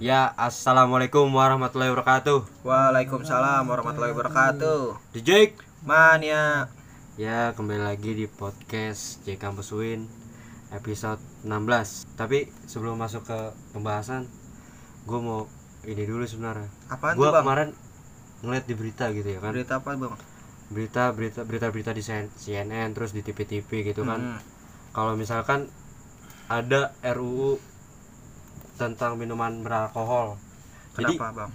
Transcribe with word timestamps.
Ya, 0.00 0.32
assalamualaikum 0.32 1.28
warahmatullahi 1.28 1.92
wabarakatuh. 1.92 2.64
Waalaikumsalam 2.64 3.68
warahmatullahi 3.68 4.16
wabarakatuh. 4.16 4.96
Jake. 5.20 5.60
Mania. 5.84 6.72
Ya, 7.20 7.52
kembali 7.52 7.84
lagi 7.84 8.16
di 8.16 8.24
podcast 8.24 9.20
J 9.28 9.36
Campus 9.36 9.68
Win 9.76 10.08
episode 10.72 11.20
16. 11.44 12.16
Tapi 12.16 12.48
sebelum 12.64 12.96
masuk 12.96 13.28
ke 13.28 13.52
pembahasan, 13.76 14.24
gue 15.04 15.20
mau 15.20 15.44
ini 15.84 16.08
dulu 16.08 16.24
sebenarnya. 16.24 16.72
Apaan 16.88 17.20
Gue 17.20 17.28
tuh, 17.28 17.36
Bang? 17.36 17.44
kemarin 17.44 17.68
ngeliat 18.40 18.64
di 18.64 18.74
berita 18.80 19.12
gitu 19.12 19.28
ya 19.28 19.44
kan. 19.44 19.52
Berita 19.52 19.84
apa, 19.84 20.00
Bang? 20.00 20.16
Berita 20.72 21.12
berita 21.12 21.44
berita 21.44 21.68
berita 21.68 21.92
di 21.92 22.00
CNN 22.40 22.88
terus 22.96 23.12
di 23.12 23.20
TV-TV 23.20 23.92
gitu 23.92 24.08
kan. 24.08 24.16
Hmm. 24.16 24.40
Kalau 24.96 25.12
misalkan 25.12 25.68
ada 26.48 26.96
RUU 27.04 27.60
tentang 28.80 29.14
minuman 29.14 29.60
beralkohol. 29.60 30.40
Jadi 30.92 31.14
Kenapa, 31.14 31.36
Bang? 31.36 31.50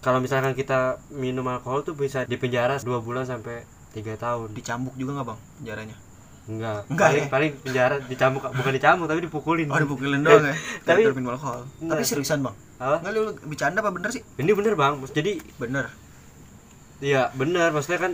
kalau 0.00 0.18
misalkan 0.18 0.52
kita 0.52 0.80
minum 1.10 1.44
alkohol 1.46 1.80
tuh 1.80 1.92
bisa 1.94 2.24
dipenjara 2.24 2.76
dua 2.78 2.98
bulan 2.98 3.24
sampai 3.24 3.64
tiga 3.90 4.16
tahun 4.16 4.50
Dicambuk 4.50 4.92
juga 4.94 5.14
nggak, 5.14 5.26
Bang? 5.26 5.40
Penjaranya. 5.58 5.96
enggak 6.44 6.84
Enggak 6.86 7.08
paling 7.08 7.22
ya? 7.22 7.28
paling 7.30 7.50
penjara 7.58 7.94
dicambuk 8.02 8.44
bukan 8.44 8.72
dicambuk 8.74 9.06
tapi 9.06 9.20
dipukulin 9.22 9.64
Oh, 9.66 9.78
dipukulin 9.78 10.20
doang 10.20 10.44
ya. 10.44 10.52
Tapi- 10.86 11.08
minum 11.08 11.32
alkohol. 11.32 11.64
Enggak. 11.78 11.94
Tapi 11.94 12.04
seriusan, 12.04 12.40
Bang? 12.40 12.52
apa 12.74 12.96
Enggak 13.00 13.12
lu 13.14 13.22
bercanda 13.46 13.78
apa 13.80 13.90
bener 13.90 14.10
sih? 14.10 14.20
ini 14.36 14.50
bener 14.50 14.74
bang 14.74 14.92
jadi 15.08 15.32
Bener. 15.56 15.86
iya 17.00 17.30
bener 17.32 17.70
maksudnya 17.70 17.96
kan 17.98 18.12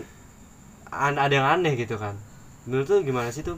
an- 0.91 1.17
ada 1.17 1.33
yang 1.33 1.49
aneh 1.49 1.75
gitu 1.75 1.97
kan 1.97 2.15
menurut 2.63 2.85
tuh 2.85 3.01
gimana 3.01 3.31
sih 3.31 3.41
tuh 3.41 3.57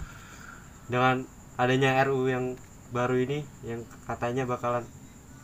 dengan 0.86 1.26
adanya 1.54 1.98
RUU 2.00 2.26
yang 2.28 2.44
baru 2.92 3.16
ini 3.18 3.40
yang 3.64 3.80
katanya 4.04 4.44
bakalan 4.44 4.84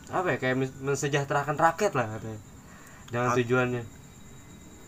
apa 0.09 0.33
ya 0.33 0.37
kayak 0.37 0.55
mensejahterakan 0.79 1.57
rakyat 1.57 1.93
lah 1.93 2.07
katanya 2.15 2.39
dengan 3.09 3.29
tujuannya 3.35 3.83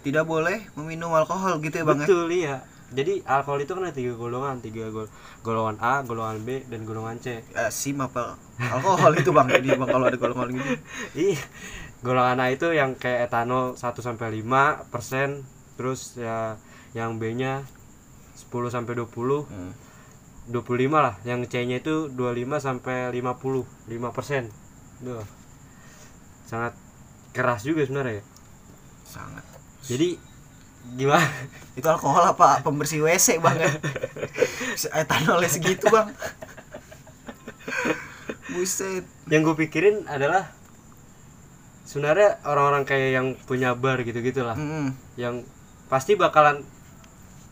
Tidak 0.01 0.25
boleh 0.25 0.65
meminum 0.73 1.13
alkohol 1.13 1.61
gitu 1.61 1.81
ya, 1.81 1.85
Bang 1.85 2.01
ya? 2.01 2.05
betul 2.05 2.25
iya 2.29 2.55
jadi 2.91 3.23
alkohol 3.23 3.63
itu 3.63 3.71
kan 3.71 3.87
ada 3.87 3.95
tiga 3.95 4.13
golongan 4.13 4.59
tiga 4.59 4.89
gol 4.89 5.07
golongan 5.41 5.77
A 5.79 6.01
golongan 6.01 6.41
B 6.41 6.65
dan 6.67 6.83
golongan 6.83 7.17
C 7.17 7.39
Eh, 7.39 7.69
sim 7.71 7.95
apa 7.97 8.35
alkohol 8.59 9.13
itu, 9.15 9.31
Bang? 9.31 9.47
Jadi, 9.47 9.77
Bang 9.79 9.87
kalau 9.87 10.05
ada 10.09 10.17
golongan 10.17 10.57
gitu. 10.57 10.71
Iya. 11.31 11.39
Golongan 12.01 12.41
A 12.41 12.49
itu 12.49 12.67
yang 12.73 12.97
kayak 12.97 13.29
etanol 13.29 13.77
1 13.77 14.01
sampai 14.01 14.41
5 14.41 14.89
persen, 14.89 15.45
terus 15.77 16.17
ya 16.17 16.57
yang 16.91 17.15
B-nya 17.21 17.63
10 18.35 18.73
sampai 18.73 18.97
20, 18.97 19.45
Hmm. 19.47 19.71
25 20.49 20.89
lah. 20.89 21.15
Yang 21.21 21.51
C-nya 21.53 21.77
itu 21.83 22.09
25 22.09 22.57
sampai 22.57 23.13
50, 23.13 23.65
5 23.65 24.15
persen. 24.15 24.49
Duh. 25.03 25.21
Sangat 26.49 26.73
keras 27.35 27.61
juga 27.61 27.85
sebenarnya 27.85 28.21
ya. 28.21 28.23
Sangat. 29.05 29.45
Jadi 29.85 30.17
gimana? 30.97 31.25
Itu 31.77 31.87
alkohol 31.87 32.33
apa 32.33 32.65
pembersih 32.65 33.05
WC, 33.05 33.37
Bang 33.37 33.57
ya? 33.59 33.69
Etanolnya 35.05 35.49
segitu, 35.51 35.85
Bang. 35.93 36.09
Buset. 38.51 39.05
Yang 39.29 39.41
gue 39.51 39.55
pikirin 39.67 40.09
adalah 40.09 40.51
sebenarnya 41.87 42.39
orang-orang 42.47 42.83
kayak 42.87 43.09
yang 43.11 43.27
punya 43.43 43.75
bar 43.75 43.99
gitu-gitu 44.03 44.47
lah. 44.47 44.55
Mm-mm. 44.55 44.95
yang 45.19 45.43
pasti 45.91 46.15
bakalan 46.15 46.63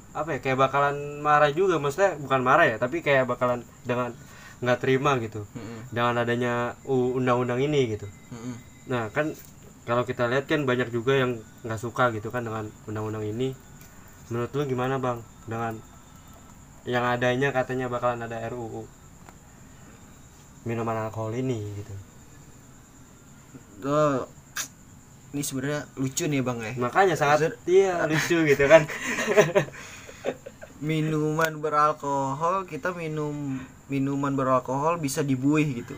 apa 0.09 0.35
ya 0.35 0.39
kayak 0.41 0.57
bakalan 0.57 1.21
marah 1.21 1.53
juga 1.53 1.77
maksudnya 1.77 2.17
bukan 2.17 2.41
marah 2.41 2.65
ya 2.65 2.75
tapi 2.81 3.05
kayak 3.05 3.29
bakalan 3.29 3.61
dengan 3.85 4.13
nggak 4.59 4.79
terima 4.81 5.15
gitu. 5.23 5.45
Mm-mm. 5.55 5.79
dengan 5.93 6.13
adanya 6.19 6.53
undang-undang 6.89 7.61
ini 7.63 7.95
gitu. 7.95 8.07
Mm-mm. 8.33 8.55
nah 8.89 9.07
kan 9.13 9.31
kalau 9.87 10.03
kita 10.05 10.29
lihat 10.29 10.45
kan 10.45 10.65
banyak 10.69 10.93
juga 10.93 11.17
yang 11.17 11.41
nggak 11.65 11.81
suka 11.81 12.13
gitu 12.13 12.29
kan 12.29 12.45
dengan 12.45 12.69
undang-undang 12.85 13.25
ini. 13.25 13.57
Menurut 14.29 14.53
lu 14.53 14.63
gimana 14.69 15.01
bang? 15.01 15.25
Dengan 15.49 15.81
yang 16.85 17.01
adanya 17.01 17.49
katanya 17.49 17.89
bakalan 17.89 18.21
ada 18.21 18.37
RUU 18.53 18.85
minuman 20.67 21.09
alkohol 21.09 21.33
ini 21.33 21.57
gitu. 21.79 21.95
Oh, 23.89 24.27
ini 25.33 25.41
sebenarnya 25.45 25.85
lucu 25.97 26.25
nih 26.25 26.41
bang 26.41 26.57
ya. 26.57 26.71
makanya 26.81 27.15
sangat 27.15 27.53
iya 27.69 28.01
lucu 28.09 28.37
gitu 28.49 28.65
kan 28.65 28.81
Minuman 30.79 31.59
beralkohol 31.59 32.63
kita 32.63 32.95
minum 32.95 33.59
minuman 33.91 34.31
beralkohol 34.31 34.95
bisa 34.95 35.19
dibuih 35.19 35.83
gitu. 35.83 35.95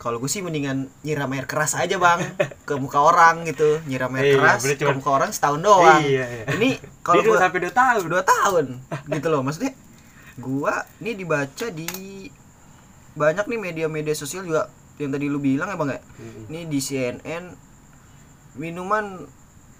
Kalau 0.00 0.18
gue 0.18 0.26
sih 0.26 0.42
mendingan 0.42 0.90
nyiram 1.06 1.30
air 1.30 1.46
keras 1.46 1.78
aja 1.78 1.94
bang 1.94 2.18
ke 2.66 2.74
muka 2.74 2.98
orang 2.98 3.46
gitu, 3.46 3.78
nyiram 3.86 4.10
air 4.18 4.34
Iya, 4.34 4.36
keras 4.40 4.60
ke 4.64 4.74
cuman- 4.80 4.98
muka 4.98 5.10
orang 5.14 5.30
setahun 5.30 5.60
doang. 5.62 6.02
Iya, 6.02 6.24
iya. 6.26 6.44
Ini 6.58 6.68
kalau 7.06 7.22
gua 7.22 7.38
sampai 7.38 7.62
dua 7.62 7.70
tahun 7.70 8.02
dua 8.10 8.22
tahun 8.26 8.64
gitu 9.06 9.26
loh 9.30 9.46
maksudnya. 9.46 9.76
Gua 10.40 10.82
ini 10.98 11.14
dibaca 11.14 11.66
di 11.70 11.86
banyak 13.12 13.44
nih 13.46 13.60
media-media 13.60 14.16
sosial 14.16 14.42
juga 14.42 14.72
yang 14.98 15.12
tadi 15.14 15.28
lu 15.30 15.38
bilang 15.38 15.70
ya 15.70 15.76
bang 15.78 15.90
ya. 15.94 16.00
Ini 16.50 16.60
di 16.66 16.78
CNN 16.80 17.44
minuman 18.58 19.22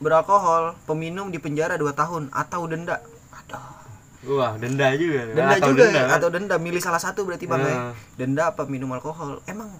beralkohol 0.03 0.75
peminum 0.83 1.31
dipenjara 1.31 1.75
2 1.75 1.87
tahun 1.93 2.29
atau 2.29 2.67
denda. 2.67 2.99
Aduh. 3.33 4.35
Wah, 4.35 4.55
denda 4.55 4.91
juga. 4.93 5.23
Denda 5.29 5.55
Atau 5.57 5.71
juga 5.71 5.83
denda, 5.85 5.97
ya, 5.97 6.05
kan? 6.05 6.17
atau 6.17 6.29
denda 6.29 6.57
milih 6.57 6.79
salah 6.79 6.99
satu 6.99 7.23
berarti 7.23 7.47
Bang 7.47 7.63
ya. 7.63 7.71
Nah. 7.71 7.95
Denda 8.13 8.43
apa 8.49 8.67
minum 8.67 8.91
alkohol? 8.91 9.39
Emang 9.47 9.71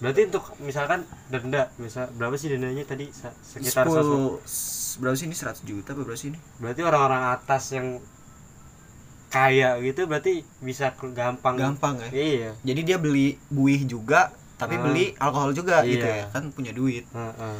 Berarti 0.00 0.24
untuk 0.24 0.56
misalkan 0.58 1.04
denda, 1.28 1.68
misal 1.76 2.08
berapa 2.10 2.32
sih 2.32 2.48
dendanya 2.48 2.80
tadi? 2.82 3.12
Sekitar 3.12 3.84
100. 3.84 4.40
10 4.40 4.40
s- 4.42 4.96
berapa 4.96 5.12
sih 5.12 5.28
ini 5.28 5.36
100 5.36 5.60
juta 5.60 5.92
apa 5.92 6.00
berapa 6.00 6.16
sih 6.16 6.32
ini? 6.32 6.40
Berarti 6.56 6.80
orang-orang 6.80 7.22
atas 7.30 7.68
yang 7.70 8.00
kaya 9.28 9.78
gitu 9.78 10.08
berarti 10.08 10.42
bisa 10.58 10.90
gampang. 11.12 11.54
Gampang 11.54 12.00
ya. 12.00 12.10
Iya. 12.10 12.50
Jadi 12.64 12.80
dia 12.82 12.96
beli 12.96 13.38
buih 13.46 13.84
juga 13.84 14.32
tapi 14.56 14.74
Ah. 14.74 14.82
beli 14.82 15.12
alkohol 15.16 15.52
juga 15.52 15.84
gitu 15.84 16.02
Iya. 16.02 16.26
ya. 16.26 16.32
Kan 16.32 16.50
punya 16.50 16.72
duit. 16.72 17.04
Heeh. 17.06 17.58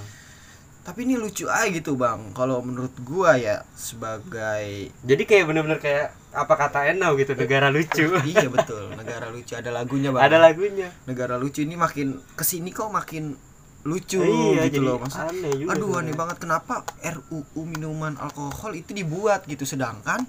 Tapi 0.80 1.04
ini 1.04 1.14
lucu 1.20 1.44
aja 1.46 1.68
gitu, 1.68 1.94
Bang. 1.94 2.32
Kalau 2.32 2.64
menurut 2.64 2.96
gua 3.04 3.36
ya 3.36 3.62
sebagai 3.76 4.90
Jadi 5.04 5.22
kayak 5.28 5.44
bener-bener 5.44 5.76
kayak 5.76 6.16
apa 6.32 6.54
kata 6.56 6.90
Enau 6.90 7.14
gitu, 7.20 7.36
negara 7.36 7.68
lucu. 7.68 8.08
iya 8.32 8.48
betul, 8.48 8.92
negara 8.96 9.28
lucu 9.28 9.52
ada 9.54 9.70
lagunya, 9.70 10.08
Bang. 10.10 10.24
Ada 10.24 10.40
lagunya. 10.40 10.88
negara 11.04 11.36
lucu 11.36 11.62
ini 11.62 11.76
makin 11.76 12.16
ke 12.32 12.44
sini 12.46 12.72
kok 12.72 12.88
makin 12.88 13.36
lucu 13.80 14.20
iya, 14.20 14.68
gitu 14.68 14.76
jadi 14.76 14.78
loh 14.84 14.96
maksud 15.00 15.24
aneh 15.24 15.52
juga. 15.56 15.72
aduh 15.72 15.96
aneh 15.96 16.12
banget 16.12 16.36
kenapa 16.36 16.84
RUU 17.00 17.62
minuman 17.64 18.12
alkohol 18.20 18.76
itu 18.76 18.92
dibuat 18.92 19.48
gitu 19.48 19.64
sedangkan 19.64 20.28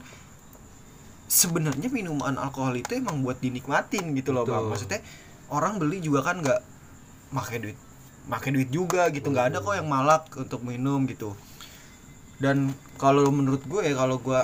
sebenarnya 1.28 1.92
minuman 1.92 2.40
alkohol 2.40 2.72
itu 2.80 2.96
emang 2.96 3.20
buat 3.20 3.44
dinikmatin 3.44 4.16
gitu 4.16 4.32
loh 4.32 4.48
bang 4.48 4.72
maksudnya 4.72 5.04
orang 5.52 5.84
beli 5.84 6.00
juga 6.00 6.32
kan 6.32 6.40
nggak 6.40 6.62
pakai 7.36 7.58
duit 7.60 7.80
pakai 8.28 8.50
duit 8.52 8.70
juga 8.70 9.10
gitu 9.10 9.30
nggak 9.30 9.54
ada 9.54 9.58
kok 9.60 9.74
yang 9.74 9.88
malak 9.88 10.30
untuk 10.36 10.62
minum 10.62 11.04
gitu 11.06 11.34
dan 12.38 12.70
kalau 12.98 13.30
menurut 13.30 13.62
gue 13.66 13.82
ya 13.82 13.94
kalau 13.94 14.18
gue 14.18 14.42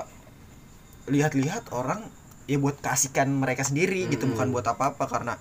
lihat-lihat 1.07 1.71
orang 1.71 2.03
ya 2.45 2.57
buat 2.59 2.79
kasihkan 2.79 3.27
mereka 3.31 3.63
sendiri 3.63 4.07
gitu 4.07 4.27
Mm-mm. 4.27 4.33
bukan 4.35 4.47
buat 4.51 4.65
apa-apa 4.67 5.05
karena 5.07 5.33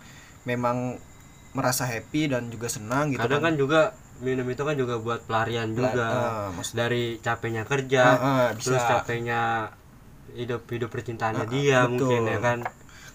memang 0.45 0.99
merasa 1.55 1.89
happy 1.89 2.29
dan 2.29 2.53
juga 2.53 2.69
senang 2.69 3.11
gitu 3.11 3.23
Kadang 3.23 3.43
kan 3.43 3.55
juga 3.57 3.81
minum 4.21 4.45
itu 4.47 4.63
kan 4.63 4.77
juga 4.77 4.97
buat 4.97 5.25
pelarian 5.25 5.73
Pela- 5.73 5.93
juga. 5.93 6.09
eh, 6.09 6.49
maksud- 6.57 6.77
Dari 6.77 7.05
capeknya 7.21 7.65
kerja, 7.65 8.03
ah, 8.07 8.49
terus 8.53 8.77
bisa 8.77 8.89
capeknya 9.01 9.73
hidup 10.33 10.69
hidup 10.69 10.89
percintaannya 10.93 11.45
Ah, 11.45 11.49
dia 11.49 11.79
betul. 11.85 12.09
mungkin 12.13 12.21
ya 12.27 12.39
kan. 12.41 12.59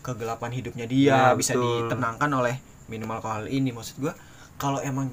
kegelapan 0.01 0.49
hidupnya 0.49 0.89
dia 0.89 1.13
Ya, 1.13 1.37
bisa 1.37 1.53
betul. 1.53 1.85
ditenangkan 1.85 2.29
oleh 2.33 2.57
minum 2.89 3.05
alkohol 3.13 3.45
ini 3.45 3.69
maksud 3.69 4.01
gua 4.01 4.17
kalau 4.61 4.77
emang 4.79 5.09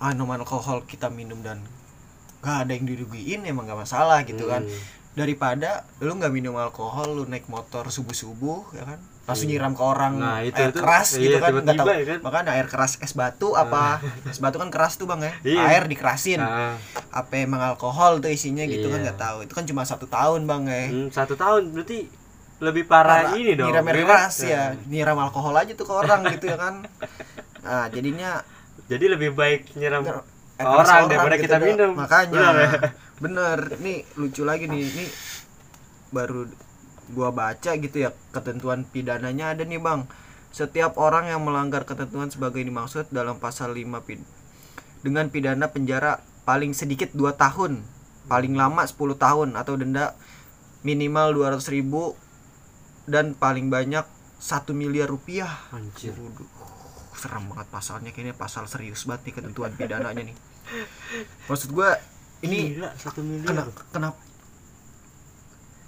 minuman 0.00 0.40
alkohol 0.40 0.80
kita 0.82 1.06
minum 1.08 1.38
dan 1.38 1.60
gak 2.40 2.64
ada 2.64 2.72
yang 2.72 2.86
dirugiin 2.86 3.44
emang 3.44 3.66
gak 3.66 3.76
masalah 3.78 4.24
gitu 4.24 4.46
kan 4.46 4.64
Hmm. 4.64 4.80
daripada 5.14 5.70
lu 5.98 6.14
nggak 6.14 6.30
minum 6.30 6.54
alkohol 6.56 7.12
lu 7.12 7.24
naik 7.26 7.44
motor 7.46 7.84
subuh 7.88 8.14
subuh 8.14 8.62
ya 8.72 8.86
kan 8.86 8.98
langsung 9.26 9.44
Iya. 9.46 9.58
nyiram 9.58 9.74
ke 9.74 9.82
orang 9.84 10.14
Nah, 10.16 10.40
itu- 10.40 10.54
air 10.56 10.70
itu- 10.70 10.78
keras 10.78 11.08
iya, 11.12 11.20
gitu 11.20 11.36
kan 11.36 11.50
nggak 11.52 11.76
tahu 11.76 11.88
ya 11.90 12.04
kan. 12.06 12.18
makanya 12.22 12.50
air 12.54 12.66
keras 12.66 12.92
es 12.96 13.12
batu 13.12 13.52
apa 13.52 13.98
es 14.30 14.38
batu 14.38 14.56
kan 14.56 14.70
keras 14.70 14.94
tuh 14.94 15.04
bang 15.04 15.20
ya 15.20 15.32
Iya. 15.44 15.60
air 15.68 15.84
dikerasin 15.84 16.38
Nah, 16.38 16.78
apa 17.12 17.32
emang 17.36 17.60
alkohol 17.60 18.18
tuh 18.18 18.30
isinya 18.30 18.62
gitu 18.64 18.86
kan 18.86 19.02
Iya. 19.02 19.04
nggak 19.04 19.18
tahu 19.20 19.38
itu 19.42 19.52
kan 19.52 19.64
cuma 19.64 19.82
satu 19.82 20.06
tahun 20.06 20.46
bang 20.46 20.62
ya 20.64 20.82
hmm, 20.86 21.08
satu 21.10 21.34
tahun 21.34 21.74
berarti 21.74 22.08
lebih 22.58 22.86
parah, 22.86 23.34
ini 23.34 23.54
dong. 23.54 23.70
nyiram 23.70 23.84
air 23.84 23.94
ya 23.94 24.00
kan? 24.00 24.06
keras 24.08 24.34
Nah, 24.36 24.48
ya 24.48 24.62
nyiram 24.86 25.18
alkohol 25.20 25.54
aja 25.54 25.72
tuh 25.74 25.84
ke 25.84 25.92
orang 25.92 26.20
gitu 26.32 26.46
ya 26.46 26.56
kan 26.56 26.74
nah 27.62 27.86
jadinya 27.90 28.42
Jadi 28.88 29.04
lebih 29.10 29.36
baik 29.36 29.76
nyiram 29.76 30.00
keras 30.04 30.88
orang 30.88 31.10
daripada 31.12 31.36
gitu 31.36 31.44
kita 31.44 31.56
dah. 31.60 31.66
minum. 31.66 31.90
makanya. 31.92 32.32
Benar 32.32 32.54
ya? 32.56 32.70
bener. 33.20 33.58
Nih 33.84 33.98
lucu 34.16 34.42
lagi 34.48 34.64
nih. 34.64 34.80
Ini 34.80 35.04
baru 36.14 36.48
gua 37.12 37.30
baca 37.34 37.76
gitu 37.76 37.96
ya 38.00 38.10
ketentuan 38.32 38.88
pidananya 38.88 39.52
ada 39.52 39.62
nih 39.66 39.76
bang. 39.76 40.08
Setiap 40.48 40.96
orang 40.96 41.28
yang 41.28 41.44
melanggar 41.44 41.84
ketentuan 41.84 42.32
sebagai 42.32 42.64
dimaksud 42.64 43.12
dalam 43.12 43.36
pasal 43.36 43.76
5 43.76 43.84
pid 44.08 44.24
dengan 45.04 45.28
pidana 45.28 45.68
penjara 45.70 46.24
paling 46.48 46.72
sedikit 46.72 47.12
2 47.12 47.36
tahun 47.36 47.84
paling 48.28 48.54
lama 48.54 48.84
10 48.84 48.96
tahun 49.16 49.48
atau 49.56 49.74
denda 49.80 50.16
minimal 50.84 51.34
200 51.34 51.74
ribu 51.74 52.14
dan 53.08 53.32
paling 53.32 53.72
banyak 53.72 54.04
1 54.38 54.70
miliar 54.76 55.08
rupiah. 55.08 55.48
Anjir. 55.72 56.14
Waduh, 56.14 56.46
serem 57.18 57.50
banget 57.50 57.68
pasalnya 57.68 58.10
kayaknya 58.14 58.38
pasal 58.38 58.64
serius 58.70 59.02
banget 59.04 59.28
nih 59.28 59.34
ketentuan 59.42 59.72
pidananya 59.74 60.22
nih. 60.22 60.36
Maksud 61.50 61.74
gua 61.74 61.98
ini 62.40 62.78
Gila, 62.78 62.90
satu 62.94 63.20
miliar. 63.26 63.50
kena, 63.50 63.62
kenapa 63.90 64.18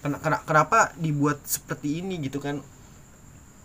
kena- 0.02 0.20
kena- 0.20 0.42
kenapa 0.44 0.78
dibuat 0.98 1.38
seperti 1.46 2.02
ini 2.02 2.18
gitu 2.26 2.42
kan? 2.42 2.58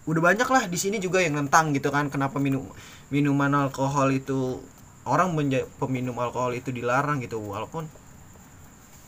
Udah 0.05 0.21
banyak 0.21 0.45
lah 0.45 0.63
di 0.69 0.77
sini 0.77 1.01
juga 1.01 1.17
yang 1.17 1.33
nentang 1.33 1.73
gitu 1.73 1.89
kan 1.89 2.13
kenapa 2.13 2.37
minum 2.37 2.69
minuman 3.09 3.49
alkohol 3.65 4.13
itu 4.13 4.61
orang 5.09 5.33
menja- 5.33 5.65
peminum 5.81 6.13
alkohol 6.21 6.53
itu 6.53 6.69
dilarang 6.69 7.21
gitu 7.25 7.41
walaupun 7.41 7.89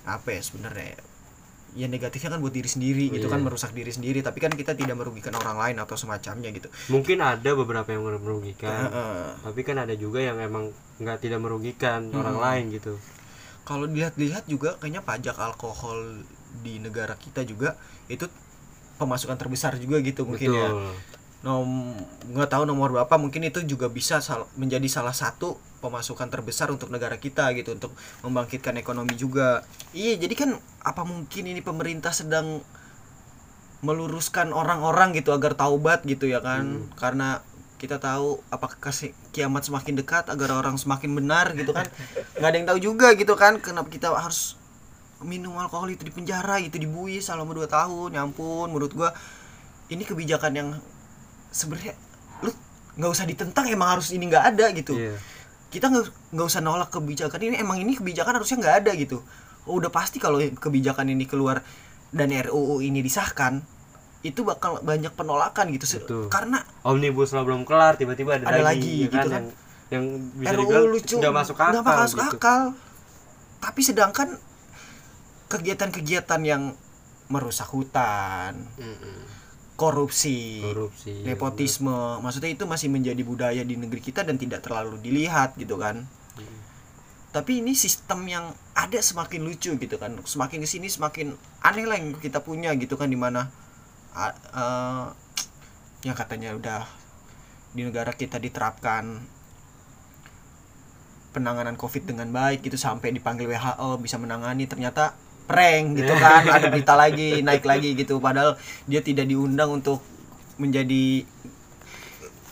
apa 0.07 0.27
ya 0.33 0.42
sebenarnya 0.42 0.98
ya 1.74 1.86
negatifnya 1.86 2.30
kan 2.30 2.40
buat 2.40 2.50
diri 2.50 2.66
sendiri 2.66 3.10
gitu 3.10 3.25
kan 3.25 3.38
Iya. 3.38 3.46
merusak 3.46 3.72
diri 3.72 3.90
sendiri 3.90 4.19
tapi 4.19 4.38
kan 4.38 4.50
kita 4.50 4.72
tidak 4.72 4.94
merugikan 4.94 5.34
orang 5.34 5.58
lain 5.58 5.75
atau 5.78 5.94
semacamnya 5.94 6.50
gitu 6.50 6.69
mungkin 6.88 7.19
ada 7.19 7.52
beberapa 7.54 7.90
yang 7.90 8.02
merugikan 8.04 8.88
Heeh. 8.88 9.42
tapi 9.42 9.62
kan 9.62 9.78
ada 9.78 9.94
juga 9.94 10.19
yang 10.19 10.38
emang 10.38 10.69
nggak 10.98 11.18
tidak 11.19 11.38
merugikan 11.38 12.08
orang 12.12 12.34
Hmm. 12.34 12.46
lain 12.46 12.66
gitu 12.72 12.94
kalau 13.62 13.84
dilihat-lihat 13.84 14.46
juga 14.46 14.78
kayaknya 14.78 15.02
pajak 15.02 15.36
alkohol 15.36 16.24
di 16.58 16.80
negara 16.80 17.14
kita 17.14 17.44
juga 17.44 17.75
itu 18.08 18.25
pemasukan 18.96 19.36
terbesar 19.36 19.75
juga 19.75 20.00
gitu 20.00 20.24
mungkin 20.24 20.50
ya 20.50 20.69
nom 21.38 21.94
nggak 22.25 22.50
tahu 22.50 22.64
nomor 22.64 22.90
berapa 22.92 23.14
mungkin 23.16 23.46
itu 23.46 23.62
juga 23.64 23.86
bisa 23.88 24.18
sal- 24.19 24.50
menjadi 24.56 24.88
salah 24.88 25.14
satu 25.14 25.60
pemasukan 25.77 26.27
terbesar 26.33 26.74
untuk 26.74 26.89
negara 26.89 27.21
kita 27.21 27.53
gitu 27.53 27.77
untuk 27.77 27.94
membangkitkan 28.25 28.74
ekonomi 28.81 29.13
juga. 29.13 29.62
Iya 29.94 30.18
jadi 30.18 30.33
kan 30.33 30.50
apa 30.81 31.06
mungkin 31.06 31.44
ini 31.45 31.62
pemerintah 31.62 32.09
sedang 32.09 32.65
meluruskan 33.85 34.57
orang-orang 34.57 35.13
gitu 35.13 35.29
agar 35.38 35.53
taubat 35.53 36.01
gitu 36.09 36.25
ya 36.25 36.41
kan? 36.41 36.89
Karena 36.97 37.45
kita 37.77 38.01
tahu 38.01 38.41
apakah 38.50 38.89
kiamat 39.29 39.69
semakin 39.69 40.01
dekat 40.01 40.33
agar 40.33 40.50
orang 40.57 40.81
semakin 40.81 41.13
benar 41.13 41.53
gitu 41.53 41.77
kan? 41.77 41.85
Nggak 42.41 42.50
ada 42.50 42.57
yang 42.57 42.68
tahu 42.73 42.80
juga 42.81 43.13
gitu 43.13 43.38
kan? 43.38 43.62
Kenapa 43.62 43.94
kita 43.94 44.09
harus 44.18 44.57
minum 45.21 45.53
alkohol 45.62 45.94
itu 45.94 46.01
di 46.01 46.13
penjara 46.13 46.57
gitu 46.57 46.81
dibuis 46.81 47.30
selama 47.30 47.53
2 47.53 47.69
tahun? 47.69 48.18
Ya 48.18 48.25
ampun 48.25 48.73
menurut 48.73 48.97
gua 48.97 49.13
ini 49.94 50.01
kebijakan 50.01 50.51
yang 50.57 50.69
sebenarnya 51.53 51.94
lu 52.41 52.50
nggak 52.97 53.12
usah 53.13 53.30
ditentang 53.30 53.69
emang 53.69 54.01
harus 54.01 54.09
ini 54.09 54.25
nggak 54.25 54.57
ada 54.57 54.73
gitu. 54.73 54.97
Iya 54.97 55.37
kita 55.68 55.92
nggak 55.92 56.06
nggak 56.31 56.48
usah 56.48 56.62
nolak 56.64 56.90
kebijakan 56.92 57.40
ini 57.44 57.56
emang 57.60 57.78
ini 57.84 57.96
kebijakan 58.00 58.40
harusnya 58.40 58.58
nggak 58.64 58.75
ada 58.86 58.92
gitu 58.96 59.19
oh, 59.68 59.74
udah 59.75 59.92
pasti 59.92 60.18
kalau 60.18 60.40
kebijakan 60.40 61.12
ini 61.12 61.28
keluar 61.28 61.60
dan 62.16 62.31
RUU 62.31 62.80
ini 62.80 63.04
disahkan 63.04 63.60
itu 64.24 64.42
bakal 64.48 64.80
banyak 64.81 65.12
penolakan 65.14 65.69
gitu 65.75 65.86
Betul. 66.00 66.24
karena 66.31 66.64
omnibus 66.88 67.36
law 67.36 67.44
belum 67.44 67.68
kelar 67.68 68.00
tiba-tiba 68.00 68.40
ada, 68.42 68.48
Ada 68.48 68.64
lagi, 68.64 68.80
lagi, 68.80 68.96
ya 68.96 69.08
gitu 69.12 69.28
kan. 69.28 69.44
yang 69.44 69.46
yang 69.88 70.06
bisa 70.36 70.56
RUU 70.56 70.64
dibilang 70.64 70.88
lucu 70.88 71.16
udah 71.19 71.34
masuk 71.36 71.58
akal 71.60 71.72
udah 71.75 71.84
masuk 71.84 72.18
gitu. 72.24 72.38
akal 72.40 72.62
tapi 73.60 73.81
sedangkan 73.84 74.28
kegiatan-kegiatan 75.48 76.42
yang 76.44 76.64
merusak 77.28 77.68
hutan 77.72 78.56
Mm-mm. 78.80 79.19
Korupsi. 79.77 80.59
Korupsi 80.65 81.21
ya, 81.21 81.38
nepotisme. 81.38 82.19
maksudnya 82.19 82.50
itu 82.50 82.65
masih 82.65 82.89
menjadi 82.89 83.21
budaya 83.21 83.62
di 83.62 83.77
negeri 83.77 84.01
kita 84.01 84.25
dan 84.25 84.35
tidak 84.41 84.65
terlalu 84.65 84.97
dilihat 85.00 85.53
gitu 85.56 85.77
kan. 85.77 86.09
Hmm. 86.38 86.59
tapi 87.27 87.62
ini 87.62 87.77
sistem 87.77 88.25
yang 88.25 88.50
ada 88.74 88.97
semakin 88.97 89.45
lucu 89.45 89.77
gitu 89.77 89.95
kan. 90.01 90.18
Semakin 90.25 90.57
ke 90.65 90.68
sini 90.69 90.89
semakin 90.89 91.38
aneh 91.62 91.85
lah 91.85 92.01
yang 92.01 92.18
kita 92.18 92.41
punya 92.41 92.74
gitu 92.74 92.97
kan 92.97 93.09
di 93.09 93.19
mana 93.19 93.53
a- 94.18 94.33
eh, 94.33 95.06
yang 96.01 96.18
katanya 96.18 96.57
udah 96.57 96.81
di 97.77 97.85
negara 97.85 98.09
kita 98.13 98.41
diterapkan 98.41 99.21
penanganan 101.30 101.77
covid 101.77 102.09
dengan 102.09 102.33
baik 102.33 102.65
gitu 102.65 102.80
sampai 102.80 103.13
dipanggil 103.13 103.45
WHO 103.45 104.01
bisa 104.01 104.18
menangani. 104.18 104.65
Ternyata 104.65 105.13
prank 105.47 105.95
gitu 105.95 106.13
kan 106.19 106.44
ada 106.59 106.67
berita 106.67 106.94
lagi 106.94 107.41
naik 107.41 107.63
lagi 107.63 107.95
gitu. 107.95 108.19
Padahal 108.19 108.59
dia 108.85 108.99
tidak 108.99 109.25
diundang 109.25 109.71
untuk 109.71 110.03
menjadi 110.59 111.23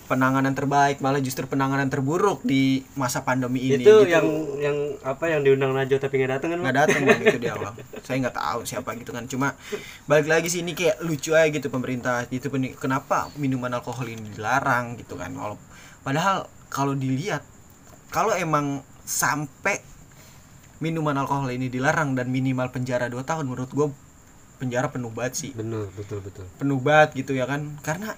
penanganan 0.06 0.54
terbaik 0.54 1.02
malah 1.02 1.18
justru 1.18 1.50
penanganan 1.50 1.90
terburuk 1.90 2.46
di 2.46 2.86
masa 2.94 3.26
pandemi 3.26 3.66
ini 3.66 3.82
itu 3.82 4.06
gitu. 4.06 4.06
yang 4.06 4.28
yang 4.62 4.78
apa 5.02 5.34
yang 5.34 5.42
diundang 5.42 5.74
Najwa 5.74 5.98
tapi 5.98 6.22
nggak 6.22 6.32
datang 6.38 6.50
kan 6.54 6.60
nggak 6.62 6.78
datang 6.78 7.02
bang 7.10 7.22
itu 7.26 7.38
dia 7.42 7.58
bang. 7.64 7.76
Saya 8.06 8.18
nggak 8.22 8.38
tahu 8.38 8.60
siapa 8.70 8.94
gitu 9.02 9.12
kan. 9.12 9.26
Cuma 9.26 9.58
balik 10.06 10.30
lagi 10.30 10.48
sih 10.54 10.62
ini 10.62 10.78
kayak 10.78 11.02
lucu 11.02 11.34
aja 11.34 11.50
gitu 11.50 11.74
pemerintah. 11.74 12.30
Itu 12.30 12.54
kenapa 12.78 13.34
minuman 13.42 13.74
alkohol 13.74 14.06
ini 14.14 14.38
dilarang 14.38 15.02
gitu 15.02 15.18
kan? 15.18 15.34
Walau- 15.34 15.62
padahal 16.06 16.46
kalau 16.70 16.94
dilihat 16.94 17.42
kalau 18.14 18.38
emang 18.38 18.86
sampai 19.06 19.82
minuman 20.78 21.16
alkohol 21.16 21.50
ini 21.50 21.68
dilarang 21.68 22.14
dan 22.14 22.28
minimal 22.28 22.68
penjara 22.70 23.08
2 23.08 23.22
tahun 23.22 23.46
menurut 23.46 23.70
gue 23.70 23.88
penjara 24.56 24.88
penuh 24.88 25.10
banget 25.10 25.34
sih 25.38 25.52
bener 25.52 25.88
betul 25.92 26.20
betul 26.20 26.46
penuh 26.54 26.80
banget 26.80 27.16
gitu 27.18 27.32
ya 27.32 27.44
kan 27.44 27.76
karena 27.82 28.16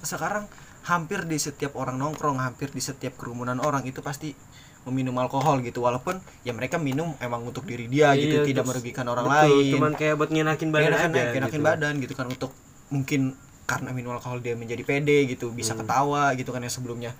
sekarang 0.00 0.46
hampir 0.82 1.22
di 1.24 1.36
setiap 1.36 1.74
orang 1.74 1.96
nongkrong 1.96 2.38
hampir 2.38 2.68
di 2.68 2.80
setiap 2.80 3.14
kerumunan 3.14 3.58
orang 3.58 3.84
itu 3.84 4.00
pasti 4.00 4.32
meminum 4.80 5.12
alkohol 5.18 5.60
gitu 5.60 5.84
walaupun 5.84 6.16
ya 6.40 6.50
mereka 6.50 6.80
minum 6.80 7.12
emang 7.18 7.44
untuk 7.44 7.62
diri 7.62 7.84
dia 7.84 8.16
gitu 8.16 8.40
Iya, 8.40 8.48
tidak 8.48 8.64
terus- 8.64 8.80
merugikan 8.80 9.06
orang 9.06 9.24
betul, 9.24 9.36
lain 9.52 9.64
cuman 9.70 9.92
kayak 9.92 10.14
buat 10.16 10.30
ngenakin 10.30 10.68
badan 10.70 10.88
enakan 10.88 11.10
aja 11.12 11.22
enakin 11.36 11.52
gitu. 11.52 11.68
badan 11.68 11.94
gitu 12.00 12.14
kan 12.14 12.26
untuk 12.26 12.50
mungkin 12.88 13.20
karena 13.62 13.90
minum 13.92 14.10
alkohol 14.10 14.40
dia 14.40 14.56
menjadi 14.56 14.82
pede 14.82 15.28
gitu 15.28 15.52
bisa 15.52 15.76
Hmm. 15.76 15.84
ketawa 15.84 16.32
gitu 16.32 16.48
kan 16.48 16.58
yang 16.58 16.72
sebelumnya 16.72 17.12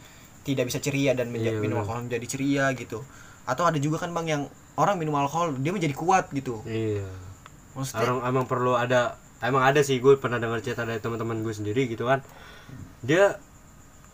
tidak 0.43 0.67
bisa 0.67 0.81
ceria 0.81 1.13
dan 1.13 1.29
menja- 1.29 1.53
Iya, 1.53 1.61
minum 1.61 1.77
benar. 1.77 1.85
alkohol 1.85 2.03
menjadi 2.03 2.27
ceria 2.29 2.65
gitu 2.73 3.05
atau 3.45 3.63
ada 3.63 3.77
juga 3.77 3.99
kan 3.99 4.11
bang 4.11 4.27
yang 4.27 4.43
orang 4.81 4.97
minum 4.97 5.15
alkohol 5.21 5.53
dia 5.61 5.71
menjadi 5.71 5.93
kuat 5.93 6.33
gitu. 6.33 6.65
Iya. 6.65 7.05
Maksudnya 7.77 8.01
orang 8.03 8.19
emang 8.25 8.45
perlu 8.49 8.75
ada 8.75 9.21
emang 9.45 9.63
ada 9.65 9.81
sih 9.85 10.01
gue 10.01 10.17
pernah 10.17 10.41
dengar 10.41 10.65
cerita 10.65 10.89
dari 10.89 10.99
teman-teman 10.99 11.45
gue 11.45 11.55
sendiri 11.55 11.87
gitu 11.87 12.09
kan. 12.09 12.25
Dia 13.05 13.37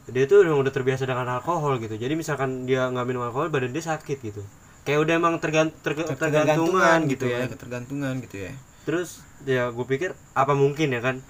dia 0.07 0.25
tuh 0.31 0.47
emang 0.47 0.63
udah 0.63 0.75
terbiasa 0.75 1.07
dengan 1.07 1.27
alkohol 1.31 1.79
gitu. 1.83 1.95
Jadi 1.99 2.15
misalkan 2.19 2.67
dia 2.67 2.87
nggak 2.91 3.07
minum 3.07 3.23
alkohol 3.27 3.51
badan 3.51 3.71
dia 3.71 3.83
sakit 3.83 4.19
gitu. 4.23 4.43
Kayak 4.87 5.03
udah 5.03 5.15
emang 5.19 5.35
tergant 5.43 5.75
terg- 5.83 6.07
tergantungan 6.15 6.99
gitu 7.11 7.27
ya 7.27 7.47
ketergantungan 7.51 8.23
gitu 8.23 8.37
ya. 8.47 8.53
Terus 8.87 9.23
ya 9.43 9.71
gue 9.75 9.87
pikir 9.87 10.15
apa 10.35 10.55
mungkin 10.55 10.95
ya 10.95 11.03
kan? 11.03 11.23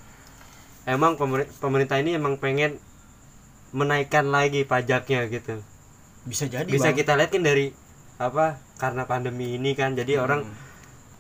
Emang 0.84 1.16
pemer- 1.16 1.48
pemerintah 1.58 1.96
ini 1.98 2.14
emang 2.14 2.36
pengen 2.36 2.76
menaikkan 3.72 4.28
lagi 4.28 4.62
pajaknya 4.68 5.24
gitu. 5.32 5.64
Bisa 6.28 6.46
jadi 6.46 6.68
bisa 6.68 6.92
Bang. 6.92 6.98
kita 7.00 7.12
lihat 7.16 7.30
kan 7.32 7.42
dari 7.42 7.72
apa 8.20 8.60
karena 8.76 9.08
pandemi 9.08 9.56
ini 9.56 9.72
kan 9.72 9.96
jadi 9.96 10.20
orang 10.20 10.44
Hmm. 10.44 10.64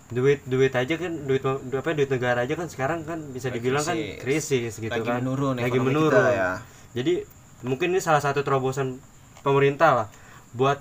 duit 0.06 0.38
duit 0.46 0.70
aja 0.70 0.94
kan 0.94 1.26
duit 1.26 1.42
apa 1.42 1.90
duit 1.96 2.06
negara 2.06 2.46
aja 2.46 2.54
kan 2.54 2.70
sekarang 2.70 3.02
kan 3.02 3.18
bisa 3.34 3.50
dibilang 3.50 3.82
kan 3.82 3.98
krisis. 4.22 4.78
gitu 4.78 4.86
lagi 4.92 5.02
kan. 5.02 5.18
menurun 5.18 5.58
lagi 5.58 5.80
menurun. 5.82 6.14
kita 6.14 6.30
ya. 6.30 6.50
Jadi 6.94 7.26
mungkin 7.66 7.90
ini 7.90 7.98
salah 7.98 8.22
satu 8.22 8.46
terobosan 8.46 9.02
pemerintah 9.42 10.04
lah 10.04 10.08
buat 10.54 10.78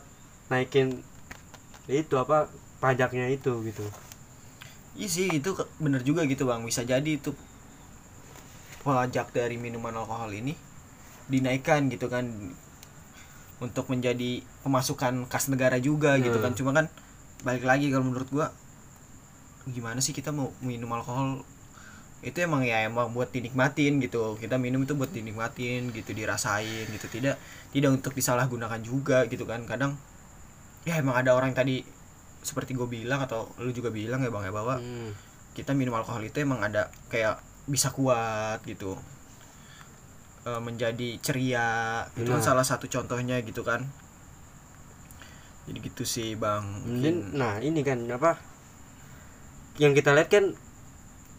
naikin 0.54 1.02
itu 1.90 2.16
apa 2.22 2.54
pajaknya 2.78 3.34
itu 3.34 3.66
gitu. 3.66 3.86
Iya 4.94 5.10
sih 5.10 5.28
itu 5.42 5.58
bener 5.82 6.06
juga 6.06 6.22
gitu 6.30 6.46
bang. 6.46 6.62
Bisa 6.62 6.86
jadi 6.86 7.18
itu 7.18 7.34
pajak 8.86 9.34
dari 9.34 9.58
minuman 9.58 9.98
alkohol 9.98 10.30
ini 10.30 10.54
dinaikkan 11.26 11.90
gitu 11.90 12.06
kan 12.06 12.30
untuk 13.58 13.88
menjadi 13.88 14.44
pemasukan 14.62 15.26
kas 15.26 15.48
negara 15.48 15.78
juga 15.78 16.18
gitu 16.18 16.36
Hmm. 16.36 16.46
kan. 16.46 16.54
Cuma 16.54 16.72
kan 16.72 16.86
balik 17.42 17.64
lagi 17.64 17.88
kalau 17.88 18.04
menurut 18.04 18.28
gua 18.28 18.48
gimana 19.66 19.98
sih 19.98 20.12
kita 20.12 20.30
mau 20.30 20.54
minum 20.62 20.92
alkohol? 20.92 21.42
Itu 22.20 22.42
emang 22.42 22.66
ya 22.66 22.84
emang 22.84 23.14
buat 23.14 23.30
dinikmatin 23.30 24.02
gitu. 24.02 24.36
Kita 24.36 24.58
minum 24.58 24.82
itu 24.82 24.94
buat 24.94 25.10
dinikmatin 25.10 25.90
gitu 25.90 26.12
dirasain 26.12 26.90
gitu. 26.90 27.06
Tidak 27.06 27.36
tidak 27.72 27.90
untuk 27.92 28.12
disalahgunakan 28.12 28.82
juga 28.82 29.26
gitu 29.26 29.46
kan. 29.46 29.64
Kadang 29.64 29.98
ya 30.84 30.98
emang 30.98 31.16
ada 31.16 31.34
orang 31.34 31.54
yang 31.54 31.60
tadi 31.60 31.76
seperti 32.42 32.78
gue 32.78 32.86
bilang 32.86 33.22
atau 33.22 33.50
lu 33.58 33.74
juga 33.74 33.90
bilang 33.90 34.22
ya 34.22 34.30
bang 34.30 34.46
ya 34.46 34.54
bahwa 34.54 34.78
Hmm. 34.78 35.18
kita 35.58 35.74
minum 35.74 35.98
alkohol 35.98 36.22
itu 36.22 36.38
emang 36.38 36.62
ada 36.62 36.94
kayak 37.10 37.42
bisa 37.66 37.90
kuat 37.90 38.62
gitu 38.62 38.94
Eh, 40.46 40.62
menjadi 40.62 41.18
ceria 41.26 42.06
itu 42.14 42.30
kan 42.30 42.38
Benar. 42.38 42.46
salah 42.46 42.62
satu 42.62 42.86
contohnya 42.86 43.42
gitu 43.42 43.66
kan. 43.66 43.82
Jadi 45.66 45.78
gitu 45.82 46.06
sih 46.06 46.38
bang. 46.38 46.62
Mungkin, 46.86 47.34
nah 47.34 47.58
ini 47.58 47.82
kan 47.82 48.06
apa 48.14 48.38
yang 49.82 49.98
kita 49.98 50.14
lihat 50.14 50.30
kan 50.30 50.54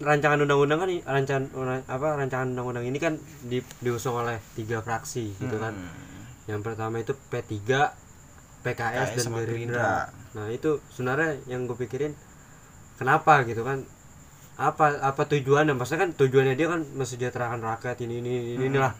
rancangan 0.02 0.42
undang-undang 0.42 0.82
kan 0.82 0.90
rancangan 1.06 1.46
apa 1.86 2.18
rancangan 2.18 2.50
undang-undang 2.50 2.82
ini 2.90 2.98
kan 2.98 3.14
di, 3.46 3.62
diusung 3.78 4.18
oleh 4.18 4.42
tiga 4.58 4.82
fraksi 4.82 5.38
gitu 5.38 5.54
kan. 5.54 5.78
Hmm. 5.78 6.14
yang 6.50 6.62
pertama 6.66 6.98
itu 6.98 7.14
P3 7.14 7.54
PKS, 8.66 9.14
PKS 9.14 9.22
dan 9.22 9.34
Gerindra. 9.38 10.10
Nah 10.34 10.50
itu 10.50 10.82
sebenarnya 10.90 11.38
yang 11.46 11.70
gue 11.70 11.78
pikirin 11.78 12.14
kenapa 12.98 13.46
gitu 13.46 13.62
kan 13.62 13.86
apa 14.56 15.00
apa 15.04 15.22
tujuannya? 15.28 15.76
Maksudnya 15.76 16.08
kan 16.08 16.12
tujuannya 16.16 16.54
dia 16.56 16.68
kan 16.72 16.80
mesejahterakan 16.96 17.60
rakyat 17.60 18.00
ini 18.04 18.24
ini 18.24 18.32
ini 18.32 18.52
Hmm. 18.56 18.68
inilah. 18.72 18.92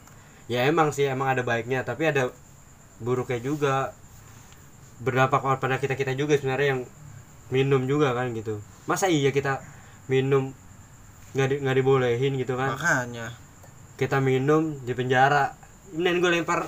Ya 0.47 0.63
emang 0.69 0.93
sih 0.95 1.09
emang 1.09 1.33
ada 1.33 1.43
baiknya 1.43 1.81
tapi 1.83 2.07
ada 2.07 2.29
buruknya 3.01 3.41
juga. 3.41 3.91
Berdampak 4.97 5.45
pada 5.61 5.77
kita 5.77 5.93
kita 5.93 6.17
juga 6.17 6.33
sebenarnya 6.37 6.77
yang 6.77 6.81
minum 7.53 7.85
juga 7.85 8.13
kan 8.17 8.33
gitu. 8.33 8.61
Masa 8.89 9.09
iya 9.09 9.29
kita 9.29 9.61
minum 10.09 10.53
nggak 11.37 11.47
di, 11.51 11.55
nggak 11.61 11.75
dibolehin 11.77 12.33
gitu 12.37 12.57
kan? 12.57 12.73
Makanya. 12.73 13.33
Kita 13.97 14.17
minum 14.21 14.77
di 14.81 14.93
penjara. 14.93 15.53
Ini 15.93 16.17
gue 16.17 16.31
lempar 16.33 16.65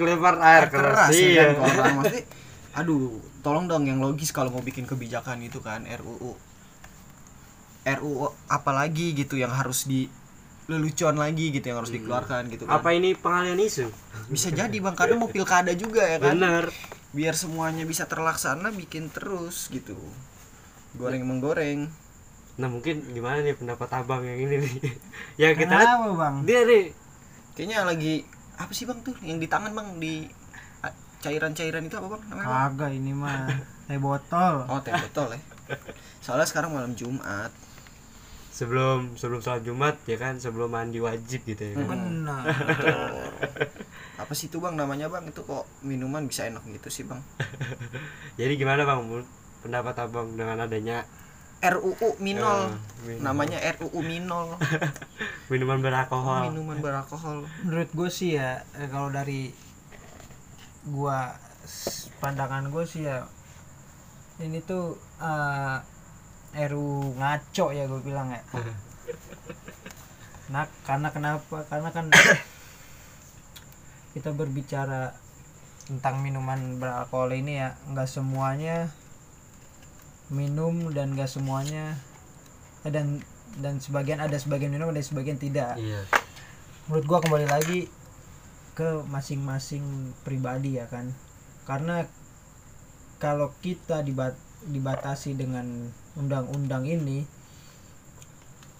lempar 0.00 0.40
air, 0.40 0.64
keras, 0.72 1.12
ya 1.12 1.20
iya. 1.20 1.44
kan 1.52 1.76
orang 1.76 1.94
maksudnya 2.00 2.24
aduh 2.80 3.20
tolong 3.44 3.66
dong 3.68 3.84
yang 3.84 4.00
logis 4.00 4.32
kalau 4.32 4.48
mau 4.48 4.62
bikin 4.64 4.88
kebijakan 4.88 5.42
itu 5.44 5.60
kan 5.60 5.84
RUU 5.84 6.32
RUU 7.84 8.28
apalagi 8.46 9.16
gitu 9.16 9.40
yang 9.40 9.52
harus 9.52 9.88
di 9.88 10.06
lelucon 10.70 11.18
lagi 11.18 11.50
gitu 11.50 11.66
yang 11.66 11.82
harus 11.82 11.90
dikeluarkan 11.90 12.46
gitu 12.52 12.68
kan. 12.68 12.78
Apa 12.78 12.94
ini 12.94 13.18
pengalian 13.18 13.58
isu 13.58 13.90
bisa 14.30 14.54
jadi 14.54 14.70
bang 14.70 14.94
kadang 14.94 15.18
mau 15.18 15.30
pilkada 15.34 15.74
juga 15.74 16.06
ya 16.06 16.22
kan? 16.22 16.38
Bener. 16.38 16.70
Biar 17.10 17.34
semuanya 17.34 17.82
bisa 17.82 18.06
terlaksana 18.06 18.70
bikin 18.70 19.10
terus 19.10 19.66
gitu. 19.74 19.98
Goreng 20.94 21.26
menggoreng. 21.26 21.90
Nah 22.60 22.68
mungkin 22.70 23.02
gimana 23.10 23.42
nih 23.42 23.58
pendapat 23.58 23.88
abang 23.90 24.22
yang 24.22 24.38
ini 24.38 24.62
nih? 24.62 24.74
Yang 25.42 25.66
kita 25.66 25.74
lihat 25.74 25.96
Kenapa 25.98 26.08
bang? 26.14 26.34
dia 26.46 26.60
nih. 26.62 26.84
Kayaknya 27.58 27.78
lagi 27.82 28.14
apa 28.60 28.72
sih 28.76 28.84
bang 28.86 28.98
tuh? 29.02 29.16
Yang 29.26 29.38
di 29.42 29.48
tangan 29.50 29.72
bang 29.74 29.88
di 29.98 30.14
cairan-cairan 31.20 31.84
itu 31.84 31.96
apa 32.00 32.08
bang 32.16 32.22
namanya 32.30 32.46
bang? 32.46 32.56
Kagak 32.70 32.90
ini 32.94 33.12
mah. 33.12 33.48
Teh 33.90 33.98
botol. 33.98 34.54
oh 34.70 34.78
teh 34.80 34.92
botol 34.94 35.34
ya. 35.34 35.40
Soalnya 36.24 36.46
sekarang 36.46 36.70
malam 36.72 36.94
Jumat 36.94 37.50
sebelum 38.60 39.16
sebelum 39.16 39.40
sholat 39.40 39.64
jumat 39.64 39.96
ya 40.04 40.20
kan 40.20 40.36
sebelum 40.36 40.68
mandi 40.68 41.00
wajib 41.00 41.48
gitu 41.48 41.72
ya 41.72 41.80
kan. 41.80 41.88
Benar. 41.96 42.44
Apa 44.20 44.36
sih 44.36 44.52
itu 44.52 44.60
bang 44.60 44.76
namanya 44.76 45.08
bang? 45.08 45.24
Itu 45.32 45.48
kok 45.48 45.64
minuman 45.80 46.28
bisa 46.28 46.44
enak 46.44 46.60
gitu 46.68 46.92
sih 46.92 47.08
bang? 47.08 47.24
Jadi 48.38 48.60
gimana 48.60 48.84
bang? 48.84 49.00
Pendapat 49.64 49.96
abang 50.04 50.36
dengan 50.36 50.60
adanya 50.60 51.08
RUU 51.64 52.20
minol. 52.20 52.68
Eh, 52.68 53.16
minum- 53.16 53.24
namanya 53.24 53.64
RUU 53.80 54.00
minol. 54.04 54.60
Minuman 55.52 55.80
beralkohol. 55.80 56.52
Minuman 56.52 56.84
beralkohol. 56.84 57.48
Menurut 57.64 57.88
gue 57.96 58.08
sih 58.12 58.36
ya 58.36 58.60
eh, 58.76 58.88
kalau 58.92 59.08
dari 59.08 59.56
gua 60.84 61.32
pandangan 62.20 62.68
gue 62.68 62.84
sih 62.84 63.08
ya 63.08 63.24
ini 64.40 64.60
tuh 64.64 65.00
eh, 65.16 65.76
RU 66.54 67.14
ngaco 67.18 67.66
ya 67.70 67.84
gue 67.86 68.00
bilang 68.02 68.34
ya. 68.34 68.42
Nah, 70.50 70.66
karena 70.82 71.14
kenapa? 71.14 71.62
Karena 71.70 71.94
kan 71.94 72.10
kita 74.10 74.34
berbicara 74.34 75.14
tentang 75.86 76.26
minuman 76.26 76.82
beralkohol 76.82 77.38
ini 77.38 77.62
ya, 77.62 77.78
nggak 77.86 78.10
semuanya 78.10 78.90
minum 80.30 80.94
dan 80.94 81.18
nggak 81.18 81.26
semuanya 81.26 81.98
eh, 82.86 82.90
dan 82.94 83.18
dan 83.58 83.82
sebagian 83.82 84.22
ada 84.22 84.38
sebagian 84.38 84.70
minum 84.70 84.94
dan 84.94 85.02
sebagian 85.02 85.38
tidak. 85.38 85.74
iya 85.78 86.06
Menurut 86.86 87.06
gua 87.06 87.18
kembali 87.22 87.46
lagi 87.50 87.90
ke 88.78 89.02
masing-masing 89.10 90.14
pribadi 90.22 90.78
ya 90.78 90.86
kan. 90.86 91.10
Karena 91.66 92.06
kalau 93.18 93.50
kita 93.58 94.06
dibat 94.06 94.38
dibatasi 94.66 95.34
dengan 95.34 95.90
undang-undang 96.20 96.84
ini 96.84 97.24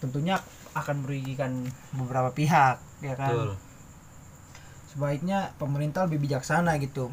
tentunya 0.00 0.40
akan 0.76 1.02
merugikan 1.04 1.66
beberapa 1.96 2.30
pihak 2.36 2.78
ya 3.00 3.14
kan? 3.16 3.32
Betul. 3.32 3.50
Sebaiknya 4.90 5.54
pemerintah 5.56 6.04
lebih 6.04 6.28
bijaksana 6.28 6.76
gitu 6.82 7.08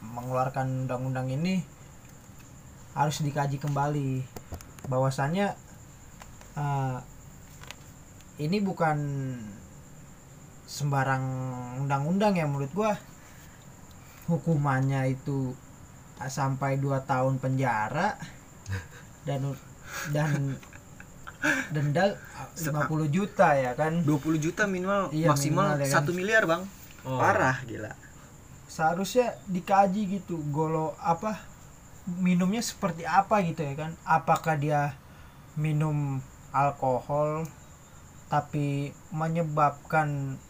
mengeluarkan 0.00 0.86
undang-undang 0.86 1.28
ini 1.28 1.60
harus 2.94 3.20
dikaji 3.20 3.58
kembali. 3.60 4.22
Bahwasannya 4.86 5.54
eh, 6.54 6.98
ini 8.42 8.58
bukan 8.62 8.98
sembarang 10.64 11.24
undang-undang 11.84 12.34
ya 12.38 12.46
menurut 12.46 12.72
gua. 12.74 12.94
Hukumannya 14.24 15.12
itu 15.12 15.52
sampai 16.16 16.80
2 16.80 17.04
tahun 17.04 17.36
penjara 17.42 18.16
dan 19.24 19.40
dan 20.12 20.56
denda 21.68 22.16
50 22.56 23.08
juta 23.12 23.52
ya 23.52 23.76
kan? 23.76 24.00
20 24.00 24.40
juta 24.40 24.64
minimal 24.64 25.12
Iya, 25.12 25.28
maksimal 25.28 25.76
minimal 25.76 25.80
ya 25.80 25.86
kan. 25.88 25.94
satu 26.00 26.10
miliar 26.12 26.42
bang. 26.48 26.62
Oh. 27.04 27.20
parah 27.20 27.60
gila. 27.68 27.92
Seharusnya 28.64 29.36
dikaji 29.44 30.20
gitu 30.20 30.40
golo 30.48 30.96
apa 30.96 31.36
minumnya 32.08 32.64
seperti 32.64 33.04
apa 33.04 33.44
gitu 33.44 33.60
ya 33.60 33.76
kan? 33.76 33.92
Apakah 34.04 34.56
dia 34.56 34.96
minum 35.54 36.24
alkohol 36.48 37.44
tapi 38.32 38.96
menyebabkan 39.12 40.40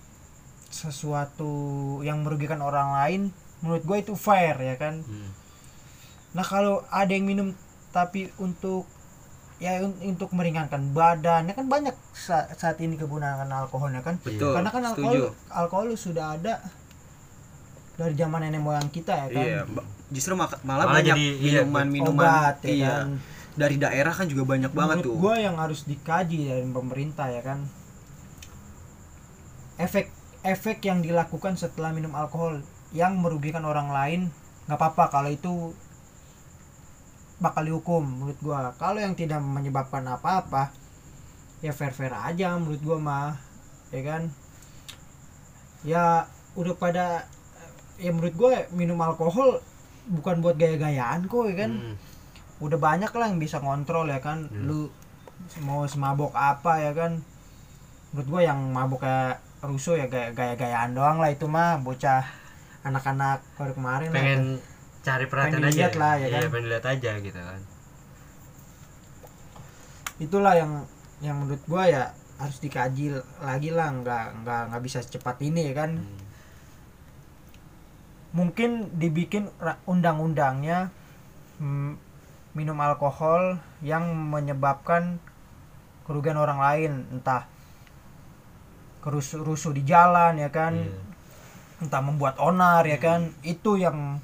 sesuatu 0.71 1.51
yang 2.07 2.23
merugikan 2.23 2.63
orang 2.63 2.95
lain? 2.95 3.23
Menurut 3.63 3.83
gue 3.83 3.99
itu 3.99 4.15
fair 4.15 4.55
ya 4.59 4.77
kan? 4.79 5.03
Hmm. 5.03 5.31
nah 6.35 6.43
kalau 6.43 6.83
ada 6.91 7.15
yang 7.15 7.31
minum 7.31 7.55
tapi 7.95 8.27
untuk 8.43 8.91
ya 9.63 9.79
un- 9.79 9.95
untuk 10.03 10.35
meringankan 10.35 10.91
badan 10.91 11.47
ya 11.47 11.55
kan 11.55 11.71
banyak 11.71 11.95
sa- 12.11 12.51
saat 12.59 12.83
ini 12.83 12.99
kegunaan 12.99 13.47
alkoholnya 13.47 14.03
kan? 14.03 14.19
Betul 14.19 14.51
karena 14.51 14.71
kan 14.75 14.83
setuju. 14.91 15.31
alkohol 15.31 15.31
alkohol 15.55 15.89
sudah 15.95 16.27
ada 16.35 16.59
dari 17.95 18.19
zaman 18.19 18.43
nenek 18.43 18.59
moyang 18.59 18.91
kita 18.91 19.15
ya 19.15 19.27
kan? 19.31 19.45
Iya 19.47 19.61
justru 20.11 20.35
malah, 20.35 20.59
Malah 20.67 20.87
banyak 20.91 21.15
jadi, 21.15 21.27
iya, 21.39 21.63
minuman 21.63 21.87
minuman 21.87 22.27
obat 22.27 22.57
ya 22.67 22.75
iya. 22.75 22.91
kan? 23.07 23.09
Dari 23.55 23.77
daerah 23.79 24.11
kan 24.11 24.27
juga 24.27 24.43
banyak 24.43 24.75
banget 24.75 24.97
menurut 24.99 25.07
tuh. 25.07 25.17
gua 25.23 25.35
yang 25.39 25.57
harus 25.63 25.87
dikaji 25.87 26.51
dari 26.51 26.67
pemerintah 26.67 27.31
ya 27.31 27.43
kan? 27.47 27.63
Efek 29.79 30.11
efek 30.43 30.83
yang 30.83 30.99
dilakukan 30.99 31.55
setelah 31.55 31.95
minum 31.95 32.11
alkohol 32.15 32.63
yang 32.91 33.15
merugikan 33.19 33.63
orang 33.63 33.95
lain 33.95 34.21
nggak 34.67 34.79
apa-apa. 34.79 35.05
Kalau 35.15 35.31
itu 35.31 35.53
bakal 37.37 37.63
dihukum 37.63 38.03
menurut 38.05 38.39
gua 38.39 38.71
kalau 38.75 38.99
yang 38.99 39.13
tidak 39.13 39.39
menyebabkan 39.39 40.07
apa-apa 40.07 40.71
ya 41.61 41.71
fair 41.71 41.91
fair 41.91 42.13
aja 42.13 42.55
menurut 42.55 42.81
gua 42.81 42.97
mah 42.99 43.29
ya 43.91 44.03
kan 44.03 44.23
ya 45.83 46.25
udah 46.55 46.75
pada 46.75 47.27
ya 47.97 48.11
menurut 48.11 48.35
gua 48.35 48.51
minum 48.71 48.97
alkohol 48.99 49.61
bukan 50.07 50.41
buat 50.41 50.57
gaya-gayaan 50.57 51.27
kok 51.27 51.45
ya 51.49 51.57
kan 51.59 51.73
Hmm. 51.75 51.97
udah 52.61 52.79
banyak 52.79 53.11
lah 53.11 53.27
yang 53.27 53.39
bisa 53.39 53.59
ngontrol 53.59 54.07
ya 54.07 54.21
kan 54.21 54.47
Hmm. 54.47 54.65
lu 54.65 54.81
mau 55.61 55.85
semabok 55.85 56.33
apa 56.33 56.81
ya 56.81 56.93
kan 56.93 57.21
menurut 58.13 58.29
gua 58.31 58.41
yang 58.43 58.61
mabok 58.71 59.03
kayak 59.03 59.43
rusuh 59.61 59.97
ya 59.97 60.07
gaya 60.07 60.31
gaya-gayaan 60.31 60.93
doang 60.93 61.19
lah 61.19 61.29
itu 61.29 61.45
mah 61.45 61.81
bocah 61.81 62.23
anak-anak 62.85 63.41
baru 63.57 63.73
kemarin 63.73 64.09
pengen. 64.13 64.41
Cari 65.05 65.29
perhatian 65.29 65.61
Pengen 65.61 65.71
aja 65.71 65.87
lah, 65.95 66.15
ya 66.17 66.27
iya 66.27 66.39
kan? 66.41 66.51
pengen 66.51 66.69
lihat 66.73 66.87
aja 66.89 67.11
gitu 67.21 67.37
kan 67.39 67.61
itulah 70.17 70.55
yang 70.55 70.73
yang 71.21 71.37
menurut 71.37 71.61
gua 71.67 71.85
ya 71.85 72.03
harus 72.35 72.59
dikaji 72.59 73.15
lagi 73.39 73.71
lah 73.71 73.91
nggak 73.91 74.43
nggak 74.43 74.63
nggak 74.73 74.83
bisa 74.83 74.99
secepat 74.99 75.39
ini 75.41 75.71
ya 75.71 75.75
kan 75.77 75.91
Hmm. 75.95 76.23
mungkin 78.35 78.91
dibikin 78.99 79.47
undang-undangnya 79.87 80.91
mm, 81.63 81.95
minum 82.55 82.79
alkohol 82.79 83.59
yang 83.79 84.11
menyebabkan 84.11 85.23
kerugian 86.03 86.35
orang 86.35 86.59
lain 86.59 86.93
entah 87.11 87.47
kerusuh 88.99 89.43
rusuh 89.43 89.71
di 89.71 89.87
jalan 89.87 90.39
ya 90.39 90.51
kan 90.51 90.75
Iya. 90.75 90.99
entah 91.83 92.03
membuat 92.03 92.39
onar 92.39 92.83
ya 92.87 92.99
kan 92.99 93.31
itu 93.47 93.79
yang 93.79 94.19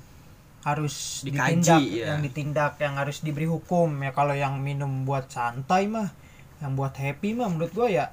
harus 0.61 1.25
Dikaji, 1.25 1.33
ditindak 1.64 1.83
ya. 1.88 2.05
yang 2.12 2.21
ditindak 2.21 2.73
yang 2.76 2.95
harus 3.00 3.25
diberi 3.25 3.49
hukum 3.49 3.88
ya 4.05 4.12
kalau 4.12 4.37
yang 4.37 4.61
minum 4.61 5.09
buat 5.09 5.29
santai 5.33 5.88
mah 5.88 6.12
yang 6.61 6.76
buat 6.76 6.93
happy 6.93 7.33
mah 7.33 7.49
menurut 7.49 7.73
gua 7.73 7.88
ya 7.88 8.07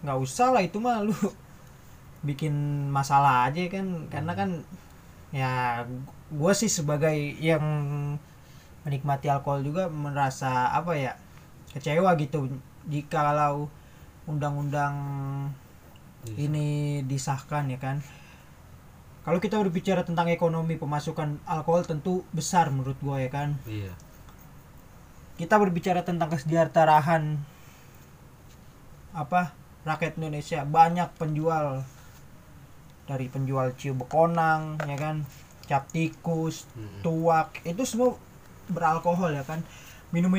nggak 0.00 0.18
usah 0.20 0.56
lah 0.56 0.64
itu 0.64 0.80
mah 0.80 1.04
lu 1.04 1.12
bikin 2.28 2.52
masalah 2.88 3.46
aja 3.48 3.68
kan 3.68 4.08
karena 4.08 4.32
kan 4.32 4.50
ya 5.36 5.84
gua 6.32 6.52
sih 6.56 6.72
sebagai 6.72 7.12
yang 7.38 7.62
menikmati 8.88 9.28
alkohol 9.28 9.60
juga 9.60 9.92
merasa 9.92 10.72
apa 10.72 10.96
ya 10.96 11.12
kecewa 11.76 12.16
gitu 12.16 12.48
jikalau 12.88 13.68
undang-undang 14.24 14.94
Iya. 16.26 16.50
ini 16.50 16.66
disahkan 17.06 17.70
ya 17.70 17.78
kan 17.78 18.02
kalau 19.26 19.42
kita 19.42 19.58
berbicara 19.58 20.06
tentang 20.06 20.30
ekonomi 20.30 20.78
pemasukan 20.78 21.42
alkohol 21.50 21.82
tentu 21.82 22.22
besar 22.30 22.70
menurut 22.70 22.94
gua 23.02 23.18
ya 23.18 23.26
kan? 23.26 23.58
Iya. 23.66 23.90
Kita 25.34 25.58
berbicara 25.58 26.06
tentang 26.06 26.30
kesejahteraan 26.30 27.42
apa 29.18 29.50
rakyat 29.82 30.14
Indonesia. 30.22 30.62
Banyak 30.62 31.10
penjual. 31.18 31.82
Dari 33.10 33.26
penjual 33.26 33.74
ciu 33.74 33.98
bekonang 33.98 34.78
ya 34.86 34.94
kan? 34.94 35.26
Cap 35.66 35.90
tikus 35.90 36.70
Mm. 36.78 37.02
tuak 37.02 37.66
itu 37.66 37.82
semua 37.82 38.14
beralkohol 38.70 39.34
ya 39.34 39.42
kan? 39.42 39.66
Minum 40.14 40.30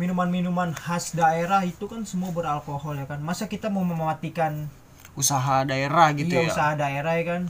minuman-minuman 0.00 0.72
khas 0.72 1.12
daerah 1.12 1.68
itu 1.68 1.84
kan 1.84 2.08
semua 2.08 2.32
beralkohol 2.32 2.96
ya 2.96 3.04
kan? 3.04 3.20
Masa 3.20 3.44
kita 3.44 3.68
mau 3.68 3.84
mematikan 3.84 4.72
usaha 5.12 5.68
daerah 5.68 6.08
gitu 6.16 6.32
iya 6.32 6.48
ya? 6.48 6.52
usaha 6.52 6.72
daerah 6.72 7.12
ya 7.20 7.24
kan 7.28 7.42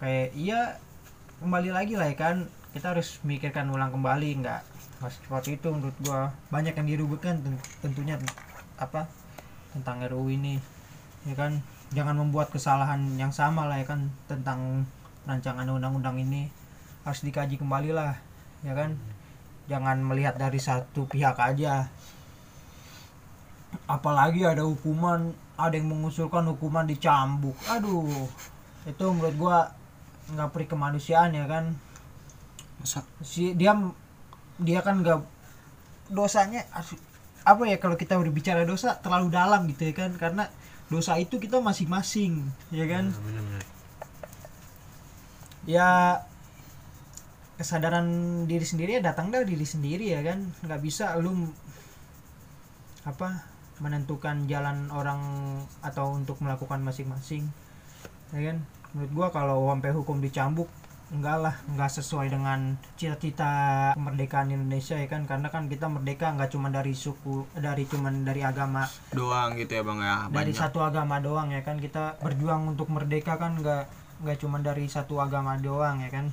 kayak 0.00 0.32
iya 0.32 0.80
kembali 1.44 1.70
lagi 1.70 1.94
lah 1.94 2.08
ya 2.08 2.16
kan. 2.16 2.36
Kita 2.70 2.94
harus 2.94 3.18
mikirkan 3.26 3.66
ulang 3.68 3.90
kembali 3.90 4.46
nggak 4.46 4.60
nggak 5.02 5.12
seperti 5.12 5.58
itu 5.58 5.68
menurut 5.70 5.96
gua. 6.02 6.32
Banyak 6.48 6.74
yang 6.74 6.88
ten- 7.20 7.60
tentunya 7.84 8.16
apa 8.80 9.06
tentang 9.76 10.00
RUU 10.06 10.32
ini 10.32 10.56
ya 11.28 11.34
kan. 11.36 11.60
Jangan 11.90 12.16
membuat 12.22 12.54
kesalahan 12.54 13.18
yang 13.18 13.34
sama 13.34 13.66
lah 13.66 13.82
ya 13.82 13.86
kan 13.86 14.14
tentang 14.30 14.86
rancangan 15.26 15.66
undang-undang 15.66 16.16
ini. 16.22 16.48
Harus 17.02 17.26
dikaji 17.26 17.58
kembali 17.58 17.90
lah 17.90 18.16
ya 18.62 18.72
kan. 18.72 18.96
Jangan 19.66 20.02
melihat 20.02 20.38
dari 20.38 20.62
satu 20.62 21.10
pihak 21.10 21.36
aja. 21.36 21.90
Apalagi 23.90 24.46
ada 24.46 24.62
hukuman 24.62 25.34
ada 25.58 25.74
yang 25.74 25.90
mengusulkan 25.90 26.46
hukuman 26.46 26.86
dicambuk. 26.86 27.58
Aduh 27.66 28.30
itu 28.86 29.04
menurut 29.12 29.36
gua 29.36 29.58
nggak 30.34 30.50
peri 30.54 30.66
kemanusiaan 30.70 31.34
ya 31.34 31.46
kan? 31.50 31.74
Masa- 32.80 33.06
si 33.20 33.52
dia 33.54 33.76
dia 34.60 34.80
kan 34.80 35.00
nggak 35.00 35.20
dosanya 36.10 36.66
apa 37.40 37.62
ya 37.64 37.76
kalau 37.80 37.96
kita 37.96 38.18
berbicara 38.20 38.66
dosa 38.68 38.98
terlalu 39.00 39.28
dalam 39.32 39.66
gitu 39.70 39.90
ya 39.90 39.94
kan? 39.94 40.10
Karena 40.16 40.44
dosa 40.90 41.16
itu 41.18 41.38
kita 41.38 41.62
masing-masing 41.62 42.46
ya 42.74 42.84
kan? 42.86 43.10
Nah, 43.10 43.22
bener-bener. 43.22 43.64
ya 45.68 45.88
kesadaran 47.60 48.08
diri 48.48 48.64
sendiri 48.64 48.96
ya 48.96 49.02
datang 49.04 49.28
dari 49.28 49.44
diri 49.44 49.66
sendiri 49.68 50.08
ya 50.08 50.20
kan? 50.24 50.48
Nggak 50.64 50.80
bisa 50.80 51.14
lu 51.20 51.52
apa 53.04 53.44
menentukan 53.80 54.44
jalan 54.44 54.92
orang 54.92 55.20
atau 55.80 56.12
untuk 56.12 56.36
melakukan 56.44 56.84
masing-masing 56.84 57.48
ya 58.36 58.52
kan 58.52 58.58
menurut 58.94 59.12
gua 59.14 59.28
kalau 59.30 59.70
sampai 59.70 59.90
hukum 59.94 60.18
dicambuk 60.18 60.68
enggak 61.10 61.36
lah 61.42 61.54
enggak 61.66 61.90
sesuai 61.90 62.30
dengan 62.30 62.78
cita-cita 62.94 63.50
kemerdekaan 63.98 64.54
Indonesia 64.54 64.94
ya 64.94 65.10
kan? 65.10 65.26
Karena 65.26 65.50
kan 65.50 65.66
kita 65.66 65.90
merdeka 65.90 66.30
nggak 66.38 66.50
cuma 66.54 66.70
dari 66.70 66.94
suku 66.94 67.50
dari 67.58 67.82
cuman 67.90 68.22
dari 68.22 68.46
agama. 68.46 68.86
Doang 69.10 69.58
gitu 69.58 69.74
ya 69.74 69.82
bang 69.82 69.98
ya? 69.98 70.16
Dari 70.30 70.54
banyak. 70.54 70.54
satu 70.54 70.78
agama 70.86 71.18
doang 71.18 71.50
ya 71.50 71.66
kan? 71.66 71.82
Kita 71.82 72.14
berjuang 72.22 72.70
untuk 72.70 72.86
merdeka 72.94 73.42
kan 73.42 73.58
nggak 73.58 73.84
nggak 74.22 74.38
cuma 74.38 74.62
dari 74.62 74.86
satu 74.86 75.18
agama 75.18 75.58
doang 75.58 75.98
ya 75.98 76.10
kan? 76.14 76.30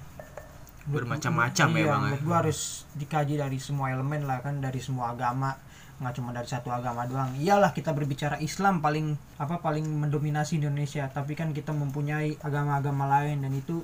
Bermacam-macam 0.88 1.68
ya, 1.76 1.80
iya, 1.84 1.92
Bang, 1.92 2.04
ya. 2.08 2.18
gua 2.24 2.36
harus 2.46 2.88
dikaji 2.96 3.36
dari 3.36 3.60
semua 3.60 3.92
elemen 3.92 4.24
lah 4.30 4.40
kan? 4.46 4.62
Dari 4.62 4.80
semua 4.80 5.12
agama 5.12 5.58
nggak 5.98 6.14
cuma 6.14 6.30
dari 6.30 6.46
satu 6.46 6.70
agama 6.70 7.10
doang. 7.10 7.34
Iyalah 7.34 7.74
kita 7.74 7.90
berbicara 7.90 8.38
Islam 8.38 8.86
paling 8.86 9.18
apa 9.42 9.58
paling 9.62 9.86
mendominasi 9.86 10.62
Indonesia. 10.62 11.10
Tapi 11.10 11.34
kan 11.34 11.52
kita 11.58 11.74
mempunyai 11.74 12.38
agama-agama 12.42 13.10
lain 13.10 13.42
dan 13.42 13.54
itu 13.58 13.82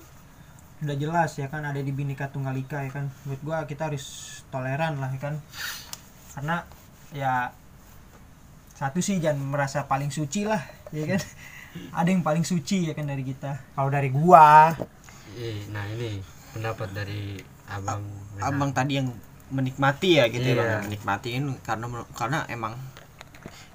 udah 0.83 0.99
jelas 0.99 1.39
ya 1.39 1.47
kan 1.47 1.63
ada 1.63 1.79
di 1.79 1.95
Bhinneka 1.95 2.29
Tunggal 2.29 2.53
Ika 2.61 2.85
ya 2.85 2.91
kan. 2.93 3.09
Menurut 3.25 3.41
gua 3.41 3.57
kita 3.65 3.89
harus 3.89 4.05
toleran 4.53 5.01
lah 5.01 5.09
ya 5.09 5.19
kan. 5.21 5.35
Karena 6.37 6.55
ya 7.13 7.33
satu 8.77 9.01
sih 9.01 9.17
jangan 9.17 9.41
merasa 9.49 9.89
paling 9.89 10.13
suci 10.13 10.45
lah 10.45 10.61
ya 10.93 11.17
kan. 11.17 11.21
Ada 11.97 12.13
yang 12.13 12.21
paling 12.21 12.45
suci 12.45 12.85
ya 12.89 12.93
kan 12.93 13.09
dari 13.09 13.25
kita. 13.25 13.57
Kalau 13.73 13.89
dari 13.89 14.13
gua. 14.13 14.77
Iya, 15.33 15.65
nah 15.73 15.81
ini 15.89 16.21
pendapat 16.53 16.93
dari 16.93 17.41
abang 17.65 18.05
Benar. 18.37 18.53
abang 18.53 18.69
tadi 18.69 19.01
yang 19.01 19.09
menikmati 19.51 20.21
ya 20.21 20.29
gitu 20.29 20.43
ya 20.43 20.53
Iya. 20.53 20.61
bang 20.61 20.83
menikmatiin 20.87 21.43
karena 21.61 21.85
karena 22.13 22.39
emang 22.47 22.73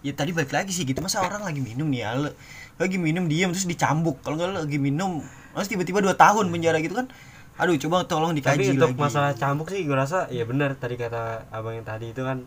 ya 0.01 0.15
tadi 0.15 0.31
balik 0.31 0.55
lagi 0.55 0.71
sih 0.71 0.87
gitu 0.87 1.03
masa 1.03 1.21
orang 1.21 1.43
lagi 1.43 1.59
minum 1.59 1.91
nih 1.91 2.01
ya 2.03 2.11
lu 2.15 2.31
lagi 2.79 2.95
minum 2.95 3.27
diam 3.27 3.51
terus 3.51 3.67
dicambuk. 3.67 4.23
Kalau 4.23 4.39
nggak 4.39 4.65
lagi 4.65 4.79
minum 4.79 5.19
terus 5.51 5.67
tiba-tiba 5.67 5.99
dua 5.99 6.15
tahun 6.15 6.47
penjara 6.49 6.79
gitu 6.79 6.95
kan 6.95 7.11
aduh 7.59 7.75
coba 7.75 8.07
tolong 8.07 8.31
tapi 8.39 8.63
dikaji 8.63 8.79
untuk 8.79 8.95
lagi. 8.95 9.03
masalah 9.03 9.35
cambuk 9.35 9.67
sih 9.67 9.83
gue 9.83 9.97
rasa 9.99 10.31
ya 10.31 10.47
benar 10.47 10.79
tadi 10.79 10.95
kata 10.95 11.51
abang 11.51 11.75
yang 11.75 11.83
tadi 11.83 12.15
itu 12.15 12.23
kan 12.23 12.47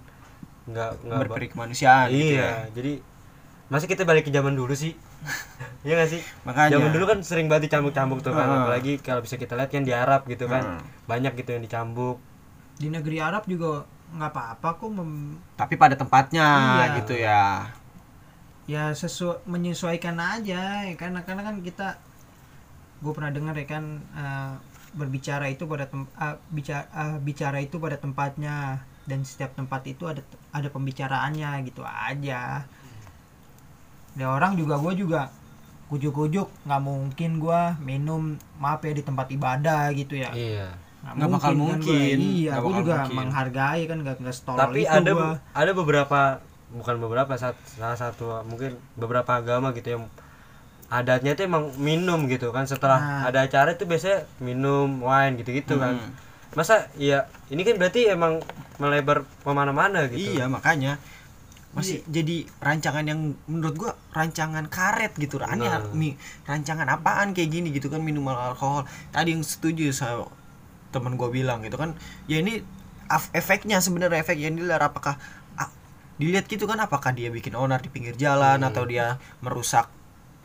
nggak 0.71 1.03
nggak 1.03 1.17
berperi 1.27 1.51
kemanusiaan 1.51 2.07
gitu 2.07 2.39
ya. 2.39 2.39
iya 2.39 2.51
jadi 2.71 3.03
masa 3.67 3.91
kita 3.91 4.07
balik 4.07 4.27
ke 4.27 4.31
zaman 4.31 4.55
dulu 4.55 4.71
sih. 4.71 4.95
Iya 5.81 5.97
gak 5.97 6.13
sih? 6.13 6.21
Makanya. 6.45 6.77
Zaman 6.77 6.93
dulu 6.93 7.05
kan 7.09 7.19
sering 7.25 7.49
banget 7.49 7.65
dicambuk-cambuk 7.73 8.21
tuh 8.21 8.37
kan 8.37 8.45
Heeh. 8.45 8.59
apalagi 8.61 8.93
kalau 9.01 9.25
bisa 9.25 9.33
kita 9.33 9.57
lihat 9.57 9.73
kan 9.73 9.81
di 9.81 9.89
Arab 9.89 10.29
gitu 10.29 10.45
kan 10.45 10.61
Heeh. 10.77 10.81
banyak 11.09 11.33
gitu 11.41 11.57
yang 11.57 11.63
dicambuk 11.65 12.21
di 12.77 12.87
negeri 12.87 13.17
Arab 13.19 13.43
juga 13.45 13.83
nggak 14.11 14.31
apa-apa 14.31 14.69
kok 14.75 14.91
mem- 14.91 15.39
tapi 15.55 15.79
pada 15.79 15.95
tempatnya 15.95 16.47
Iya. 16.47 16.95
gitu 16.99 17.15
ya. 17.15 17.43
Ya 18.67 18.83
sesuai 18.91 19.43
menyesuaikan 19.47 20.15
aja 20.19 20.83
ya 20.83 20.95
kan? 20.99 21.15
Karena 21.23 21.43
kan 21.43 21.59
kita 21.63 21.95
gue 23.01 23.11
pernah 23.15 23.31
dengar 23.33 23.55
ya 23.57 23.65
kan 23.65 23.83
eh, 24.13 24.53
berbicara 24.91 25.47
itu 25.47 25.63
pada 25.63 25.87
tem- 25.87 26.11
eh, 26.19 26.35
bicara 26.51 26.85
eh, 26.91 27.17
bicara 27.23 27.57
itu 27.63 27.79
pada 27.79 27.95
tempatnya. 27.95 28.83
Dan 29.07 29.25
setiap 29.25 29.55
tempat 29.57 29.81
itu 29.89 30.05
ada 30.05 30.21
ada 30.53 30.67
pembicaraannya 30.69 31.63
gitu 31.67 31.81
aja. 31.81 32.63
Ada 34.15 34.25
orang 34.27 34.59
juga 34.59 34.75
gue 34.77 34.93
juga 34.99 35.21
kujuk-kujuk. 35.87 36.47
Nggak 36.67 36.81
mungkin 36.83 37.31
gue 37.39 37.61
minum 37.79 38.35
maaf 38.59 38.83
ya 38.83 38.91
di 38.91 39.03
tempat 39.03 39.27
ibadah 39.31 39.87
gitu 39.95 40.19
ya. 40.19 40.31
Iya 40.35 40.67
Nggak 41.03 41.29
bakal 41.31 41.49
kan 41.49 41.57
mungkin. 41.57 42.17
gua. 42.17 42.29
iya 42.29 42.51
bakal 42.55 42.71
juga 42.77 42.93
mungkin. 42.99 43.15
menghargai 43.17 43.81
kan 43.83 43.97
nggak 43.99 44.15
nggak 44.19 44.35
setolol 44.35 44.59
tapi 44.61 44.79
itu 44.79 44.91
ada 44.91 45.11
gua. 45.11 45.29
ada 45.51 45.71
beberapa 45.73 46.19
bukan 46.71 46.95
beberapa 46.97 47.33
sat- 47.35 47.65
salah 47.67 47.95
satu 47.95 48.25
mungkin 48.43 48.71
beberapa 48.95 49.31
agama 49.33 49.71
gitu 49.71 49.87
yang 49.91 50.03
adatnya 50.87 51.33
itu 51.33 51.43
emang 51.43 51.71
minum 51.77 52.27
gitu 52.27 52.49
kan 52.49 52.63
setelah 52.63 52.99
Nah. 52.99 53.21
ada 53.25 53.39
acara 53.41 53.71
itu 53.71 53.83
biasanya 53.83 54.23
minum 54.37 54.99
wine 54.99 55.35
gitu-gitu 55.35 55.75
kan 55.75 55.95
Hmm. 55.97 56.11
masa 56.51 56.91
iya 56.95 57.25
ini 57.47 57.63
kan 57.63 57.75
berarti 57.75 58.07
emang 58.07 58.43
melebar 58.77 59.23
ke 59.23 59.49
mana-mana 59.49 60.05
gitu 60.05 60.31
Iya 60.33 60.45
makanya 60.47 60.99
masih 61.71 62.03
jadi 62.05 62.43
rancangan 62.59 63.03
yang 63.03 63.19
menurut 63.45 63.75
gua 63.77 63.91
rancangan 64.11 64.67
karet 64.67 65.15
gitu 65.15 65.39
aneh 65.39 65.65
Nah. 65.65 65.87
mi 65.89 66.19
rancangan 66.43 66.83
apaan 66.85 67.31
kayak 67.31 67.47
gini 67.49 67.71
gitu 67.71 67.87
kan 67.87 67.99
minuman 67.99 68.35
alkohol 68.35 68.83
tadi 69.09 69.31
yang 69.31 69.39
setuju 69.41 69.87
sama 69.89 70.27
teman 70.91 71.15
gua 71.15 71.31
bilang 71.31 71.63
gitu 71.63 71.75
kan 71.75 71.95
ya 72.27 72.39
ini 72.39 72.61
efeknya 73.35 73.83
sebenarnya 73.83 74.23
efek 74.23 74.39
yang 74.39 74.55
dilihat 74.55 74.79
apakah 74.79 75.19
ah, 75.55 75.67
dilihat 76.15 76.47
gitu 76.47 76.63
kan 76.63 76.79
apakah 76.79 77.11
dia 77.11 77.27
bikin 77.27 77.55
onar 77.55 77.83
di 77.83 77.91
pinggir 77.91 78.15
jalan 78.15 78.61
Hmm. 78.61 78.69
atau 78.71 78.83
dia 78.85 79.19
merusak 79.39 79.87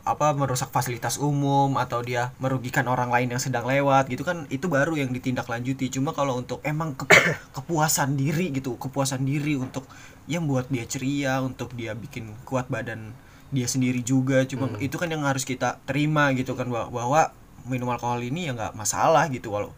apa 0.03 0.31
merusak 0.31 0.71
fasilitas 0.71 1.19
umum 1.19 1.75
atau 1.75 1.99
dia 1.99 2.31
merugikan 2.39 2.87
orang 2.87 3.11
lain 3.11 3.27
yang 3.27 3.43
sedang 3.43 3.67
lewat 3.67 4.07
gitu 4.07 4.23
kan 4.23 4.47
itu 4.47 4.71
baru 4.71 4.95
yang 4.95 5.11
ditindaklanjuti 5.11 5.91
cuma 5.91 6.15
kalau 6.15 6.39
untuk 6.39 6.63
emang 6.63 6.95
kepu- 6.95 7.35
kepuasan 7.59 8.15
diri 8.15 8.55
gitu 8.55 8.79
kepuasan 8.79 9.27
diri 9.27 9.59
untuk 9.59 9.83
yang 10.31 10.47
buat 10.47 10.71
dia 10.71 10.87
ceria 10.87 11.43
untuk 11.43 11.75
dia 11.75 11.91
bikin 11.91 12.31
kuat 12.47 12.71
badan 12.71 13.11
dia 13.51 13.67
sendiri 13.67 13.99
juga 13.99 14.47
cuma 14.47 14.71
Hmm. 14.71 14.79
itu 14.79 14.95
kan 14.95 15.11
yang 15.11 15.23
harus 15.23 15.43
kita 15.43 15.79
terima 15.83 16.31
gitu 16.35 16.55
kan 16.55 16.67
bahwa, 16.71 16.87
bahwa 16.91 17.21
minum 17.67 17.91
alkohol 17.91 18.23
ini 18.23 18.47
ya 18.47 18.55
nggak 18.55 18.79
masalah 18.79 19.27
gitu 19.27 19.51
walau 19.51 19.75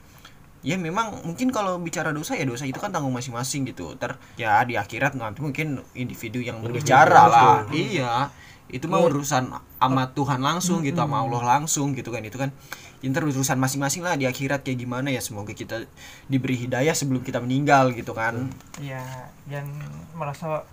ya 0.60 0.76
memang 0.76 1.24
mungkin 1.24 1.56
kalau 1.56 1.80
bicara 1.80 2.12
dosa 2.12 2.36
ya 2.36 2.44
dosa 2.44 2.68
itu 2.68 2.76
kan 2.78 2.92
tanggung 2.92 3.16
masing-masing 3.16 3.64
gitu. 3.64 3.96
Ter 3.96 4.20
ya 4.36 4.60
di 4.68 4.76
akhirat 4.76 5.16
nanti 5.16 5.40
mungkin 5.40 5.80
individu 5.96 6.44
yang 6.44 6.60
berbicara 6.60 7.28
lah. 7.28 7.64
Langsung. 7.64 7.76
iya. 7.76 8.28
Itu 8.70 8.86
mah 8.86 9.02
Iya. 9.02 9.08
urusan 9.10 9.44
sama 9.82 10.04
Tuhan 10.14 10.40
langsung 10.46 10.86
gitu 10.86 11.00
sama 11.00 11.26
Allah 11.26 11.42
langsung 11.58 11.96
gitu 11.98 12.12
kan. 12.12 12.22
Itu 12.22 12.38
kan 12.38 12.52
inter 13.00 13.24
urusan 13.24 13.58
masing-masing 13.58 14.04
lah 14.04 14.14
di 14.14 14.28
akhirat 14.28 14.62
kayak 14.62 14.84
gimana 14.84 15.10
ya. 15.10 15.24
Semoga 15.24 15.56
kita 15.56 15.88
diberi 16.30 16.60
hidayah 16.60 16.94
sebelum 16.94 17.24
kita 17.24 17.40
meninggal 17.42 17.96
gitu 17.96 18.12
kan. 18.14 18.52
Ya 18.78 19.02
yang 19.50 19.66
merasa 20.14 20.68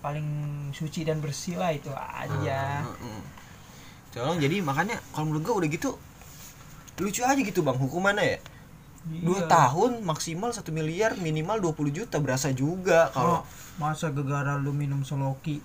paling 0.00 0.26
suci 0.72 1.04
dan 1.04 1.20
bersih 1.20 1.60
lah 1.60 1.70
itu 1.70 1.92
aja. 1.92 2.82
Heeh. 2.82 3.20
Tolong 4.10 4.40
jadi 4.40 4.64
makanya 4.64 4.98
kalau 5.12 5.30
menurut 5.30 5.44
gua 5.44 5.54
udah 5.62 5.68
gitu 5.68 5.94
lucu 6.98 7.22
aja 7.22 7.38
gitu 7.38 7.60
bang. 7.62 7.76
Hukumannya 7.78 8.24
ya 8.24 8.38
dua 9.04 9.38
Iya. 9.38 9.48
tahun 9.48 10.02
maksimal 10.02 10.50
satu 10.50 10.68
miliar 10.68 11.16
minimal 11.16 11.58
20 11.64 11.90
juta 11.92 12.16
berasa 12.16 12.50
juga 12.50 13.08
kalau 13.08 13.40
Oh, 13.40 13.42
masa 13.78 14.08
gegara 14.08 14.54
lu 14.54 14.70
minum 14.70 15.00
soloki 15.00 15.62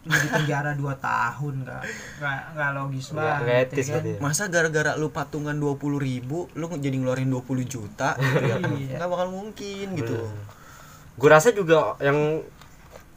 cuma 0.00 0.16
di 0.16 0.28
penjara 0.28 0.72
2 0.72 0.80
tahun 0.96 1.54
nggak 1.60 1.82
nggak 2.16 2.38
nggak 2.54 2.70
logis 2.72 3.12
banget 3.12 3.68
ya 3.70 3.84
kan? 3.90 4.02
ya. 4.02 4.16
masa 4.18 4.48
gara-gara 4.48 4.96
lu 4.96 5.08
patungan 5.08 5.52
20 5.52 5.76
ribu 5.98 6.48
lu 6.54 6.72
jadi 6.72 6.96
ngeluarin 6.96 7.28
20 7.28 7.44
juta 7.66 8.16
gitu 8.16 8.40
ya 8.40 8.56
kan? 8.56 8.72
Iya. 8.72 8.96
nggak 8.96 9.08
bakal 9.08 9.28
mungkin 9.28 9.86
gitu 9.94 10.16
gue 11.14 11.28
rasa 11.28 11.52
juga 11.52 12.00
yang 12.00 12.40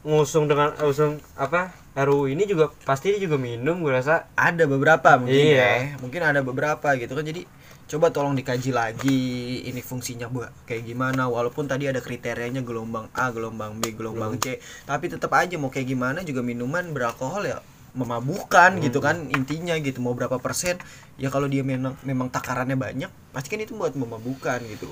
ngusung 0.02 0.44
dengan 0.44 0.76
usung 0.84 1.16
apa 1.34 1.72
RUU 1.96 2.28
ini 2.28 2.44
juga 2.44 2.68
pasti 2.84 3.08
dia 3.08 3.22
juga 3.22 3.40
minum 3.40 3.80
gue 3.80 3.88
rasa 3.88 4.28
ada 4.34 4.66
beberapa 4.66 5.16
mungkin 5.16 5.56
Iya. 5.56 5.64
ya 5.64 5.96
mungkin 5.96 6.20
ada 6.20 6.44
beberapa 6.44 6.92
gitu 6.94 7.16
kan 7.16 7.24
jadi 7.24 7.48
coba 7.84 8.08
tolong 8.08 8.32
dikaji 8.32 8.72
lagi 8.72 9.20
ini 9.68 9.80
fungsinya 9.84 10.26
buat 10.32 10.50
kayak 10.64 10.88
gimana. 10.88 11.28
Walaupun 11.28 11.68
tadi 11.68 11.84
ada 11.86 12.00
kriterianya 12.00 12.64
gelombang 12.64 13.12
A 13.12 13.28
gelombang 13.30 13.76
B 13.78 13.92
gelombang 13.92 14.40
C. 14.40 14.58
Tapi 14.88 15.12
tetap 15.12 15.30
aja 15.36 15.54
mau 15.60 15.68
kayak 15.68 15.88
gimana 15.92 16.24
juga 16.24 16.40
minuman 16.40 16.90
beralkohol 16.96 17.44
ya 17.44 17.60
memabukkan 17.94 18.82
gitu 18.82 18.98
kan 18.98 19.28
intinya 19.30 19.76
gitu. 19.78 20.00
Mau 20.00 20.16
berapa 20.16 20.40
persen 20.40 20.80
ya 21.20 21.28
kalau 21.30 21.46
dia 21.46 21.62
memang 21.62 21.94
memang 22.02 22.32
takarannya 22.32 22.74
banyak 22.74 23.10
pasti 23.30 23.52
kan 23.52 23.60
itu 23.60 23.76
buat 23.76 23.92
memabukkan 23.94 24.64
gitu. 24.66 24.88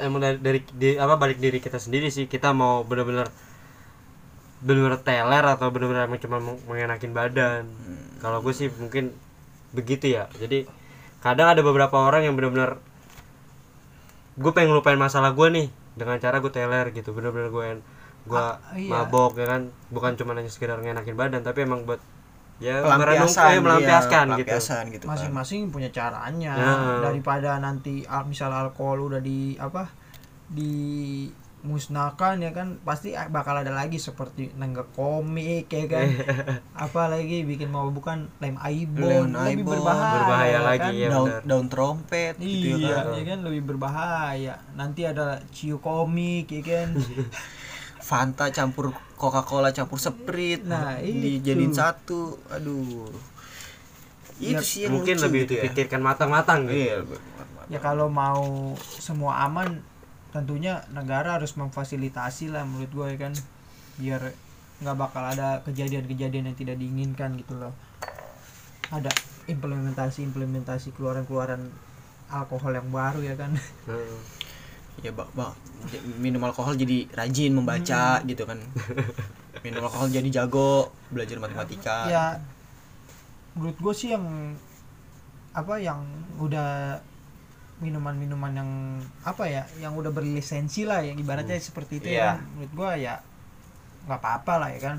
Emang 0.00 0.24
dari, 0.24 0.38
dari 0.40 0.60
di- 0.72 0.96
apa 0.96 1.20
balik 1.20 1.36
diri 1.42 1.58
kita 1.60 1.76
sendiri 1.76 2.08
sih. 2.08 2.30
Kita 2.30 2.54
mau 2.56 2.86
bener-bener 2.86 3.28
bener-bener 4.62 5.02
teler 5.02 5.44
atau 5.44 5.68
bener-bener 5.74 6.06
emang 6.06 6.22
cuma 6.22 6.38
meng- 6.38 6.62
mengenakin 6.70 7.12
badan. 7.12 7.66
Kalau 8.22 8.38
gue 8.40 8.54
sih 8.54 8.70
mungkin 8.78 9.10
begitu 9.74 10.06
ya. 10.16 10.30
Jadi 10.38 10.64
kadang 11.22 11.48
ada 11.48 11.60
beberapa 11.60 11.96
orang 11.96 12.22
yang 12.22 12.34
bener-bener 12.34 12.76
gue 14.34 14.50
pengen 14.50 14.72
ngelupain 14.72 14.96
masalah 14.96 15.30
gue 15.30 15.48
nih 15.48 15.66
dengan 15.94 16.16
cara 16.16 16.40
gue 16.40 16.48
teler 16.48 16.88
gitu 16.90 17.12
bener-bener 17.12 17.48
gue 17.48 17.66
gue 18.22 18.38
Ah, 18.38 18.58
iya. 18.72 18.88
mabok 18.88 19.34
ya 19.34 19.46
kan 19.46 19.62
bukan 19.88 20.14
cuma 20.14 20.32
hanya 20.32 20.46
sekedar 20.46 20.78
ngenakin 20.78 21.14
badan 21.14 21.42
tapi 21.42 21.62
emang 21.62 21.82
buat 21.82 21.98
ya 22.58 22.78
pelampiasan 22.80 23.02
merenung- 23.18 23.50
eh, 23.50 23.60
melampiaskan 23.60 24.24
iya, 24.28 24.38
gitu 24.38 24.54
gitu 24.88 25.04
kan. 25.04 25.10
masing-masing 25.12 25.60
punya 25.68 25.90
caranya 25.90 26.54
Ya. 26.54 26.72
daripada 27.02 27.58
nanti 27.58 28.06
al- 28.06 28.24
misal 28.24 28.50
alkohol 28.50 29.10
udah 29.10 29.18
di 29.18 29.58
apa 29.58 29.90
dimusnahkan 31.62 32.42
ya 32.42 32.50
kan 32.50 32.82
pasti 32.82 33.14
bakal 33.30 33.54
ada 33.54 33.70
lagi 33.70 33.94
seperti 33.94 34.50
nenggak 34.58 34.90
komik 34.92 35.70
ya 35.70 35.86
kan 35.86 36.10
apalagi 36.84 37.46
bikin 37.46 37.70
mau 37.70 37.86
bukan 37.88 38.26
lem 38.38 38.58
aibon 38.58 39.30
Lem 39.30 39.30
lebih 39.30 39.62
aibon, 39.62 39.78
berbahaya, 39.78 40.12
berbahaya 40.18 40.50
ya 40.50 40.60
lagi, 40.60 40.82
kan? 40.82 40.92
ya. 40.98 41.08
daun 41.08 41.26
benar. 41.30 41.42
daun 41.46 41.66
trompet 41.70 42.34
gitu 42.36 42.76
iya 42.76 42.82
ya 42.82 42.98
kan. 42.98 43.14
ya 43.14 43.22
kan 43.24 43.38
lebih 43.46 43.62
berbahaya 43.62 44.54
nanti 44.74 45.00
ada 45.06 45.38
ciu 45.54 45.78
komik 45.78 46.50
ya 46.50 46.62
kan 46.62 46.88
Fanta 48.02 48.50
campur 48.50 48.90
Coca-Cola 49.14 49.70
campur 49.70 49.94
Sprite 49.96 50.66
Nah, 50.66 50.98
dijadiin 50.98 51.70
itu. 51.70 51.78
satu 51.78 52.42
aduh 52.50 53.06
itu 54.42 54.50
Ya, 54.50 54.58
sih 54.58 54.90
yang 54.90 54.98
mungkin 54.98 55.14
lucu 55.22 55.24
lebih 55.30 55.40
gitu 55.46 55.52
ya 55.54 55.62
dipikirkan 55.62 56.02
matang-matang 56.02 56.66
gitu 56.66 56.74
iya 56.74 56.98
ya 57.70 57.78
kalau 57.78 58.10
mau 58.10 58.74
semua 58.98 59.46
aman 59.46 59.78
tentunya 60.32 60.80
negara 60.90 61.36
harus 61.36 61.54
memfasilitasi 61.54 62.48
lah 62.50 62.64
menurut 62.64 62.90
gue 62.90 63.06
ya 63.14 63.18
kan? 63.20 63.32
Biar 64.00 64.22
nggak 64.82 64.96
bakal 64.98 65.22
ada 65.22 65.62
kejadian-kejadian 65.62 66.50
yang 66.50 66.58
tidak 66.58 66.76
diinginkan 66.80 67.36
gitu 67.38 67.54
loh. 67.54 67.70
Ada 68.90 69.12
implementasi 69.46 70.24
implementasi 70.24 70.96
keluaran-keluaran 70.96 71.70
alkohol 72.28 72.72
yang 72.72 72.88
baru 72.88 73.20
ya 73.22 73.34
kan? 73.36 73.52
Heeh. 73.86 74.18
ya 75.00 75.08
bak 75.08 75.24
bak 75.32 75.56
minum 76.20 76.44
alkohol 76.44 76.76
jadi 76.76 77.08
rajin 77.16 77.56
membaca 77.56 78.20
Hmm. 78.20 78.28
gitu 78.28 78.44
kan. 78.44 78.60
Minum 79.64 79.84
alkohol 79.88 80.12
jadi 80.12 80.28
jago 80.28 80.92
belajar 81.08 81.40
matematika. 81.40 82.08
Ya 82.08 82.24
menurut 83.56 83.76
gue 83.76 83.94
sih 83.94 84.12
yang 84.12 84.56
apa 85.52 85.76
yang 85.76 86.00
udah 86.40 87.00
minuman-minuman 87.82 88.52
yang 88.54 88.70
apa 89.20 89.44
ya 89.44 89.62
yang 89.76 89.92
udah 89.92 90.08
berlisensi 90.08 90.82
lah 90.82 91.02
yang 91.02 91.14
ibaratnya 91.16 91.58
seperti 91.58 91.98
itu 91.98 92.08
Iya. 92.08 92.16
ya 92.16 92.26
kan. 92.30 92.38
menurut 92.48 92.72
gua 92.72 92.90
ya 92.94 93.14
nggak 94.04 94.18
apa-apa 94.18 94.54
lah 94.56 94.68
ya 94.70 94.80
kan 94.80 94.96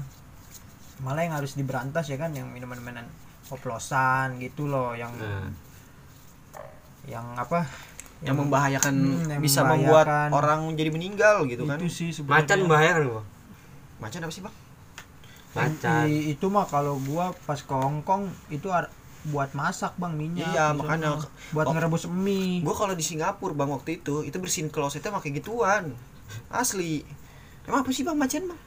malah 1.00 1.22
yang 1.22 1.34
harus 1.34 1.56
diberantas 1.56 2.06
ya 2.06 2.15
kan 2.15 2.30
yang 2.30 2.46
minuman-minuman 2.46 3.08
oplosan 3.48 4.38
gitu 4.38 4.67
loh 4.67 4.91
yang 4.93 5.12
Nah. 5.13 5.48
yang 7.06 7.26
apa 7.34 7.67
yang 8.19 8.36
membahayakan 8.38 8.96
Hmm, 8.96 9.28
yang 9.30 9.39
bisa 9.39 9.60
membahayakan. 9.62 9.80
membuat 9.82 10.08
orang 10.34 10.62
jadi 10.74 10.89
meninggal 10.89 11.36
gitu 11.46 11.63
kan 11.63 11.76
itu 11.78 11.88
sih 11.89 12.10
sebenarnya 12.10 12.39
macan 12.41 12.58
membahayakan 12.62 13.02
gua 13.06 13.24
macan 14.00 14.19
apa 14.22 14.32
sih 14.32 14.41
bang 14.41 14.56
macan 15.54 16.04
I- 16.08 16.26
itu 16.32 16.46
mah 16.48 16.65
kalau 16.65 16.96
gua 17.02 17.36
pas 17.41 17.60
ke 17.60 17.74
Hongkong 17.74 18.24
itu 18.50 18.67
ada 18.69 18.88
buat 19.25 19.51
masak 19.53 19.95
bang 19.95 20.13
minyak 20.13 20.49
Iya, 20.49 20.71
di 20.71 20.83
makanya. 20.83 21.15
buat 21.49 21.65
Oh. 21.65 21.71
ngerebus 21.71 22.05
mie. 22.07 22.59
gua 22.59 22.75
kalau 22.75 22.91
di 22.91 23.01
Singapura 23.01 23.53
bang 23.53 23.69
waktu 23.69 23.97
itu 23.97 24.21
itu 24.21 24.36
bersihin 24.36 24.67
klosetnya 24.67 25.12
pakai 25.12 25.31
gituan. 25.31 25.95
Asli. 26.49 27.07
Emang 27.63 27.81
apa 27.81 27.89
sih 27.89 28.03
bang 28.03 28.13
macan 28.13 28.51
bang? 28.51 28.59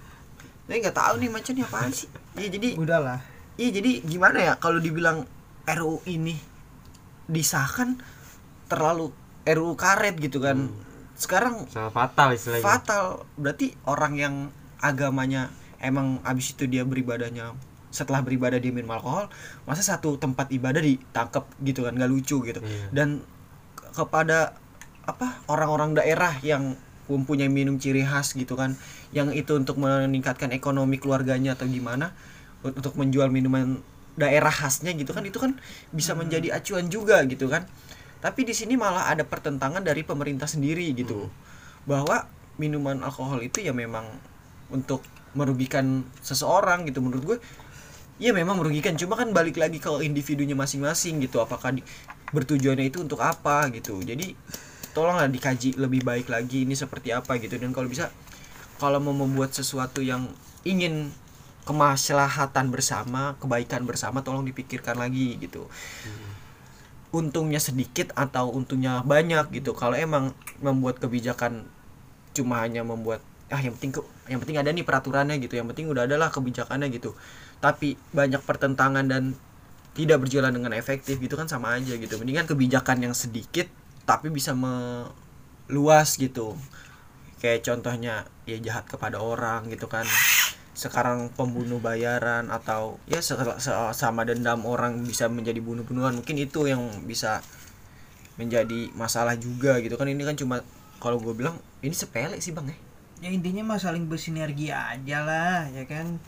Saya 0.65 0.77
nggak 0.81 0.97
tahu 0.97 1.15
nih 1.19 1.31
macan 1.31 1.55
apaan 1.61 1.91
sih. 1.91 2.09
Iya 2.35 2.49
jadi 2.51 2.69
udahlah. 2.75 3.21
Iya 3.55 3.71
jadi 3.75 3.91
gimana 4.03 4.39
ya 4.43 4.53
kalau 4.57 4.79
dibilang 4.79 5.29
RUU 5.67 6.01
ini 6.07 6.37
disahkan 7.27 7.99
terlalu 8.67 9.11
RUU 9.45 9.75
karet 9.75 10.17
gitu 10.17 10.41
kan. 10.41 10.73
Sekarang 11.15 11.65
sangat 11.67 11.93
fatal 11.93 12.29
istilahnya. 12.33 12.65
fatal. 12.65 13.05
Berarti 13.37 13.77
orang 13.85 14.15
yang 14.15 14.35
agamanya 14.79 15.49
emang 15.79 16.21
abis 16.23 16.53
itu 16.53 16.65
dia 16.65 16.83
beribadahnya 16.83 17.53
setelah 17.97 18.21
beribadah 18.21 18.61
dia 18.61 18.69
minum 18.69 18.93
alkohol 18.93 19.33
masa 19.65 19.81
satu 19.81 20.21
tempat 20.21 20.53
ibadah 20.53 20.85
ditangkap 20.85 21.49
gitu 21.65 21.89
kan 21.89 21.97
nggak 21.97 22.11
lucu 22.13 22.45
gitu. 22.45 22.61
Iya. 22.61 22.93
dan 22.93 23.09
ke- 23.73 24.05
kepada 24.05 24.53
apa 25.09 25.41
orang-orang 25.49 25.97
daerah 25.97 26.37
yang 26.45 26.77
mempunyai 27.09 27.49
minum 27.49 27.79
ciri 27.81 28.03
khas 28.05 28.37
gitu 28.37 28.59
kan 28.59 28.75
yang 29.15 29.33
itu 29.33 29.55
untuk 29.57 29.79
meningkatkan 29.81 30.53
ekonomi 30.53 30.99
keluarganya 31.01 31.55
atau 31.55 31.65
gimana 31.65 32.13
untuk 32.61 32.99
menjual 32.99 33.31
minuman 33.31 33.81
daerah 34.17 34.51
khasnya 34.51 34.97
gitu 34.97 35.13
kan 35.13 35.23
itu 35.23 35.39
kan 35.39 35.55
bisa 35.93 36.17
menjadi 36.17 36.57
acuan 36.57 36.89
juga 36.89 37.23
gitu 37.29 37.47
kan. 37.47 37.69
Tapi 38.17 38.49
di 38.49 38.57
sini 38.57 38.75
malah 38.75 39.13
ada 39.13 39.23
pertentangan 39.23 39.85
dari 39.85 40.03
pemerintah 40.03 40.49
sendiri 40.49 40.89
gitu. 40.97 41.29
Bahwa 41.85 42.27
minuman 42.57 43.05
alkohol 43.05 43.45
itu 43.45 43.61
ya 43.61 43.77
memang 43.77 44.09
untuk 44.73 45.05
merugikan 45.37 46.03
seseorang 46.25 46.89
gitu. 46.89 47.05
Menurut 47.05 47.23
gue 47.23 47.39
Iya 48.17 48.33
memang 48.33 48.57
merugikan. 48.57 48.97
Cuma 48.97 49.13
kan 49.13 49.29
balik 49.37 49.61
lagi 49.61 49.77
ke 49.77 49.89
individunya 50.01 50.57
masing-masing 50.57 51.21
gitu 51.21 51.37
apakah 51.45 51.77
di, 51.77 51.85
bertujuannya 52.33 52.89
itu 52.89 53.05
untuk 53.05 53.21
apa 53.21 53.69
gitu. 53.77 54.01
Jadi 54.01 54.33
tolonglah 54.97 55.29
dikaji 55.29 55.77
lebih 55.77 56.01
baik 56.01 56.33
lagi 56.33 56.65
ini 56.65 56.73
seperti 56.73 57.13
apa 57.13 57.37
gitu. 57.37 57.61
Dan 57.61 57.77
kalau 57.77 57.93
bisa 57.93 58.09
kalau 58.81 59.01
mau 59.05 59.13
membuat 59.13 59.53
sesuatu 59.53 60.01
yang 60.01 60.33
ingin 60.65 61.13
kemaslahatan 61.69 62.73
bersama 62.73 63.37
kebaikan 63.37 63.85
bersama 63.85 64.25
tolong 64.25 64.49
dipikirkan 64.49 64.97
lagi 64.97 65.37
gitu. 65.37 65.69
Untungnya 67.13 67.61
sedikit 67.61 68.17
atau 68.17 68.49
untungnya 68.49 69.05
banyak 69.05 69.53
gitu. 69.61 69.77
Kalau 69.77 69.93
emang 69.93 70.33
membuat 70.65 71.05
kebijakan 71.05 71.69
cuma 72.33 72.65
hanya 72.65 72.81
membuat 72.81 73.21
ah 73.47 73.61
yang 73.63 73.77
penting 73.79 73.93
yang 74.27 74.41
penting 74.41 74.57
ada 74.57 74.73
nih 74.73 74.89
peraturannya 74.89 75.37
gitu. 75.37 75.61
Yang 75.61 75.77
penting 75.77 75.93
udah 75.93 76.09
adalah 76.09 76.33
kebijakannya 76.33 76.89
gitu 76.97 77.13
tapi 77.61 77.97
banyak 78.13 78.43
pertentangan 78.45 79.07
dan 79.09 79.33
tidak 79.97 80.29
berjalan 80.29 80.53
dengan 80.53 80.77
efektif 80.77 81.17
gitu 81.17 81.41
kan 81.41 81.49
sama 81.49 81.81
aja 81.81 81.97
gitu. 81.97 82.21
Mendingan 82.21 82.45
kebijakan 82.45 83.01
yang 83.01 83.15
sedikit 83.17 83.65
tapi 84.05 84.29
bisa 84.29 84.53
meluas 84.53 86.21
gitu. 86.21 86.53
Kayak 87.41 87.65
contohnya 87.65 88.29
ya 88.45 88.61
jahat 88.61 88.85
kepada 88.85 89.19
orang 89.25 89.73
gitu 89.73 89.89
kan. 89.89 90.05
Sekarang 90.77 91.33
pembunuh 91.33 91.81
bayaran 91.81 92.53
atau 92.53 93.01
ya 93.09 93.25
sama 93.25 94.29
dendam 94.29 94.61
orang 94.69 95.01
bisa 95.01 95.33
menjadi 95.33 95.65
bunuh-bunuhan. 95.65 96.21
Mungkin 96.21 96.37
itu 96.37 96.69
yang 96.69 96.85
bisa 97.09 97.41
menjadi 98.37 98.93
masalah 98.93 99.41
juga 99.41 99.81
gitu 99.81 99.97
kan. 99.97 100.13
Ini 100.13 100.21
kan 100.29 100.37
cuma 100.37 100.61
kalau 101.01 101.17
gue 101.17 101.33
bilang 101.33 101.57
ini 101.81 101.97
sepele 101.97 102.37
sih 102.45 102.53
bang 102.53 102.69
ya. 102.69 102.77
Ya 103.25 103.31
intinya 103.33 103.65
mah 103.65 103.81
saling 103.81 104.13
bersinergi 104.13 104.69
aja 104.69 105.25
lah 105.25 105.73
ya 105.73 105.89
kan 105.89 106.21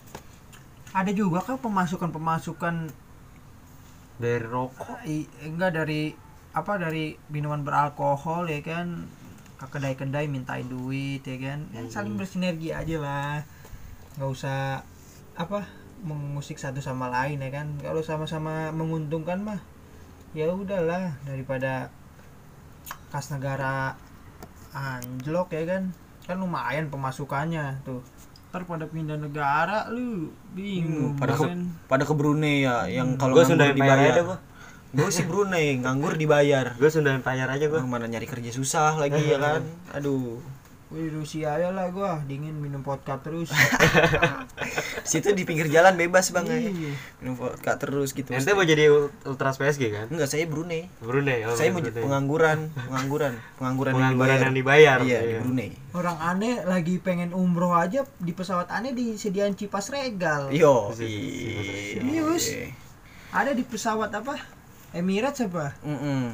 ada 0.93 1.11
juga 1.13 1.45
kan 1.45 1.61
pemasukan 1.61 2.11
pemasukan 2.13 2.75
dari 4.19 4.45
rokok? 4.45 5.05
I- 5.05 5.29
enggak 5.45 5.77
dari 5.79 6.13
apa 6.57 6.81
dari 6.81 7.15
minuman 7.31 7.63
beralkohol 7.63 8.49
ya 8.49 8.61
kan? 8.65 9.07
Ke 9.59 9.67
kedai-kedai 9.69 10.31
mintain 10.31 10.67
duit 10.67 11.23
ya 11.23 11.37
kan? 11.39 11.59
Ya, 11.75 11.83
saling 11.91 12.15
bersinergi 12.17 12.73
aja 12.73 12.97
lah. 12.99 13.43
Nggak 14.17 14.31
usah 14.31 14.83
apa 15.39 15.67
mengusik 16.03 16.59
satu 16.59 16.79
sama 16.83 17.11
lain 17.11 17.43
ya 17.43 17.51
kan? 17.53 17.67
Kalau 17.83 18.03
sama-sama 18.03 18.71
menguntungkan 18.71 19.43
mah 19.43 19.61
ya 20.37 20.51
udahlah 20.51 21.19
daripada 21.27 21.91
kas 23.11 23.31
negara 23.35 23.99
anjlok 24.73 25.53
ya 25.55 25.65
kan? 25.67 25.83
Kan 26.27 26.43
lumayan 26.43 26.91
pemasukannya 26.91 27.83
tuh 27.83 28.03
ntar 28.59 28.67
pada 28.67 28.91
pindah 28.91 29.15
negara 29.15 29.87
lu. 29.95 30.35
Bingung 30.51 31.15
Hmm, 31.15 31.21
pada 31.23 31.39
ke, 31.39 31.47
kan 31.47 31.61
pada 31.87 32.03
ke 32.03 32.11
Brunei 32.11 32.67
ya 32.67 32.91
yang 32.91 33.15
kalau 33.15 33.39
gue 33.39 33.47
aja 33.47 33.71
dibayar. 33.71 34.15
gue 34.19 34.39
gue 34.99 35.09
sih 35.15 35.23
Brunei 35.23 35.79
nganggur 35.79 36.19
dibayar. 36.19 36.75
Gue 36.75 36.91
Sunda 36.91 37.15
Empire 37.15 37.47
aja 37.47 37.71
gue 37.71 37.79
mana 37.87 38.11
nyari 38.11 38.27
kerja 38.27 38.51
susah 38.51 38.99
lagi 38.99 39.31
ya 39.31 39.39
kan? 39.39 39.63
Aduh 39.95 40.43
Wih 40.89 41.13
Rusia 41.13 41.53
aja 41.53 41.69
lah 41.69 41.93
gua 41.93 42.25
dingin 42.25 42.57
minum 42.57 42.81
vodka 42.81 43.21
terus 43.21 43.53
situ 45.09 45.37
di 45.37 45.45
pinggir 45.45 45.69
jalan 45.69 46.01
bebas 46.01 46.33
bang 46.33 46.49
ya. 46.49 46.57
Iya. 46.65 46.93
minum 47.21 47.37
vodka 47.37 47.77
terus 47.77 48.17
gitu 48.17 48.33
ente 48.33 48.57
mau 48.57 48.65
jadi 48.65 48.89
ultras 49.29 49.61
PSG 49.61 49.93
kan 49.93 50.07
enggak 50.09 50.33
saya 50.33 50.49
Brunei 50.49 50.89
Brunei 51.05 51.45
oh, 51.45 51.53
saya 51.53 51.77
mau 51.77 51.85
Brunei. 51.85 52.01
pengangguran 52.01 52.59
pengangguran 52.89 53.33
pengangguran, 53.61 53.93
pengangguran 54.01 54.37
yang 54.41 54.57
dibayar. 54.57 54.97
dibayar 55.05 55.05
iya 55.05 55.21
di 55.21 55.35
Brunei 55.45 55.71
orang 55.93 56.17
aneh 56.25 56.65
lagi 56.65 56.97
pengen 57.05 57.37
umroh 57.37 57.77
aja 57.77 58.09
di 58.17 58.33
pesawat 58.33 58.73
aneh 58.73 58.97
disediain 58.97 59.53
cipas 59.53 59.93
regal 59.93 60.49
yo 60.49 60.89
Serius? 60.97 62.49
ada 63.29 63.53
di 63.53 63.61
pesawat 63.61 64.09
apa 64.17 64.41
Emirates 64.97 65.45
apa 65.45 65.77
Mm-mm. 65.85 66.33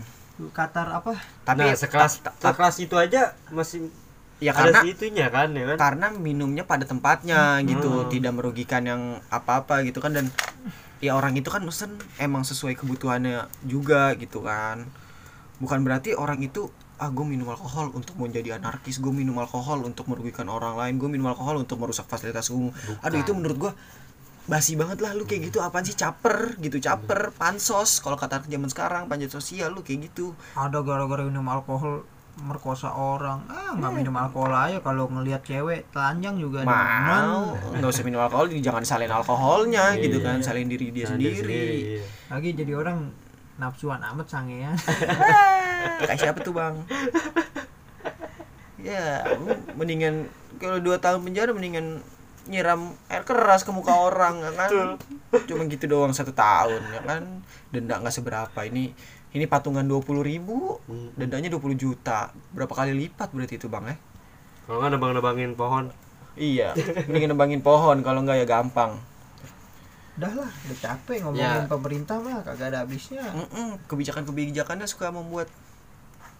Qatar 0.55 0.95
apa 0.95 1.19
tapi 1.43 1.67
nah 1.67 1.75
sekelas 1.75 2.23
sekelas 2.39 2.77
itu 2.79 2.95
aja 2.95 3.35
masih 3.51 3.91
ya 4.45 4.53
ada 4.53 4.69
karena 4.69 4.81
situnya 4.85 5.27
kan 5.33 5.49
ya 5.57 5.65
kan? 5.73 5.77
karena 5.81 6.07
minumnya 6.13 6.69
pada 6.69 6.85
tempatnya 6.85 7.65
gitu 7.65 8.05
Hmm. 8.05 8.11
tidak 8.13 8.33
merugikan 8.37 8.85
yang 8.85 9.03
apa-apa 9.33 9.81
gitu 9.89 10.05
kan 10.05 10.13
dan 10.13 10.29
ya 11.01 11.17
orang 11.17 11.33
itu 11.37 11.49
kan 11.49 11.65
mesen 11.65 11.97
emang 12.21 12.45
sesuai 12.45 12.77
kebutuhannya 12.77 13.49
juga 13.65 14.13
gitu 14.21 14.45
kan. 14.45 14.85
Bukan 15.61 15.81
berarti 15.81 16.13
orang 16.13 16.45
itu 16.45 16.69
ah 16.95 17.11
gue 17.11 17.27
minum 17.27 17.51
alkohol 17.51 17.91
untuk 17.91 18.15
menjadi 18.21 18.61
anarkis 18.61 19.03
gue 19.03 19.11
minum 19.11 19.35
alkohol 19.41 19.83
untuk 19.83 20.07
merugikan 20.07 20.47
orang 20.47 20.79
lain 20.79 20.95
gue 21.01 21.09
minum 21.11 21.27
alkohol 21.27 21.59
untuk 21.59 21.81
merusak 21.81 22.05
fasilitas 22.05 22.53
umum. 22.53 22.71
Aduh 23.03 23.19
itu 23.25 23.33
menurut 23.35 23.59
gue 23.59 23.73
basi 24.45 24.77
banget 24.77 25.01
lah 25.01 25.17
lu 25.17 25.25
kayak 25.25 25.49
gitu 25.49 25.65
apaan 25.65 25.89
sih 25.89 25.97
caper? 25.97 26.61
gitu 26.61 26.77
caper 26.79 27.33
pansos. 27.35 28.05
Kalau 28.05 28.21
kata 28.21 28.45
zaman 28.45 28.69
sekarang 28.69 29.09
panjat 29.09 29.33
sosial 29.33 29.73
lu 29.73 29.81
kayak 29.81 30.13
gitu. 30.13 30.37
Ada 30.55 30.85
gara-gara 30.85 31.25
minum 31.25 31.49
alkohol 31.49 32.05
merkosa 32.37 32.91
orang. 32.91 33.47
Ah 33.47 33.71
nggak 33.73 33.93
minum 33.93 34.13
alkohol 34.13 34.51
aja. 34.51 34.79
Kalau 34.79 35.07
ngelihat 35.07 35.43
cewek 35.43 35.87
telanjang 35.89 36.35
juga 36.37 36.63
mau. 36.63 37.55
nggak 37.71 37.87
usah 37.87 38.03
minum 38.03 38.21
alkohol 38.21 38.51
jangan 38.53 38.83
salin 38.83 39.09
alkoholnya 39.09 39.95
gitu 39.97 40.19
Iya. 40.19 40.27
kan. 40.27 40.39
Salin 40.41 40.67
diri 40.67 40.91
dia 40.91 41.07
Nah, 41.07 41.15
dia 41.15 41.31
sendiri. 41.31 41.71
iya. 41.93 42.03
lagi 42.29 42.51
jadi 42.53 42.73
orang 42.73 42.99
nafsuan 43.55 44.03
amat 44.03 44.27
sangean 44.27 44.75
kayak 46.03 46.19
siapa 46.19 46.39
tuh 46.41 46.51
bang? 46.51 46.75
Ya 48.77 49.23
mendingan 49.73 50.29
kalau 50.57 50.79
dua 50.79 50.99
tahun 50.99 51.23
penjara 51.23 51.51
mendingan 51.51 52.03
nyiram 52.45 52.93
air 53.09 53.23
keras 53.23 53.63
ke 53.63 53.71
muka 53.71 53.95
orang 53.95 54.37
ya 54.39 54.53
kan? 54.53 54.71
Cuma 55.47 55.65
gitu 55.65 55.87
doang 55.87 56.11
satu 56.11 56.31
tahun 56.31 56.83
ya 56.91 57.01
kan? 57.01 57.23
Denda 57.71 57.97
nggak 57.97 58.13
seberapa. 58.13 58.59
Ini 58.61 58.93
ini 59.35 59.45
patungan 59.45 59.83
dua 59.83 60.01
puluh 60.01 60.23
ribu. 60.23 60.79
Hmm. 60.85 61.11
dendanya 61.17 61.51
20 61.51 61.75
juta. 61.75 62.31
Berapa 62.53 62.71
kali 62.73 62.95
lipat 62.95 63.31
berarti 63.31 63.57
itu 63.57 63.67
bang 63.67 63.93
ya 63.93 63.97
kalau 64.65 64.81
nggak 64.81 64.93
nebang-nebangin 64.97 65.53
pohon. 65.53 65.93
Iya 66.35 66.73
mendingan 67.07 67.37
nebangin 67.37 67.61
pohon 67.61 68.01
kalau 68.01 68.23
nggak 68.23 68.41
ya 68.41 68.47
gampang. 68.49 68.97
Udah 70.15 70.33
lah 70.33 70.51
udah 70.51 70.79
capek 70.79 71.19
Ya. 71.19 71.23
ngomongin 71.27 71.67
pemerintah 71.67 72.17
mah 72.19 72.41
kagak 72.41 72.71
ada 72.71 72.87
habisnya. 72.87 73.23
Mm-mm, 73.35 73.83
kebijakan-kebijakannya 73.87 74.87
suka 74.87 75.11
membuat 75.11 75.51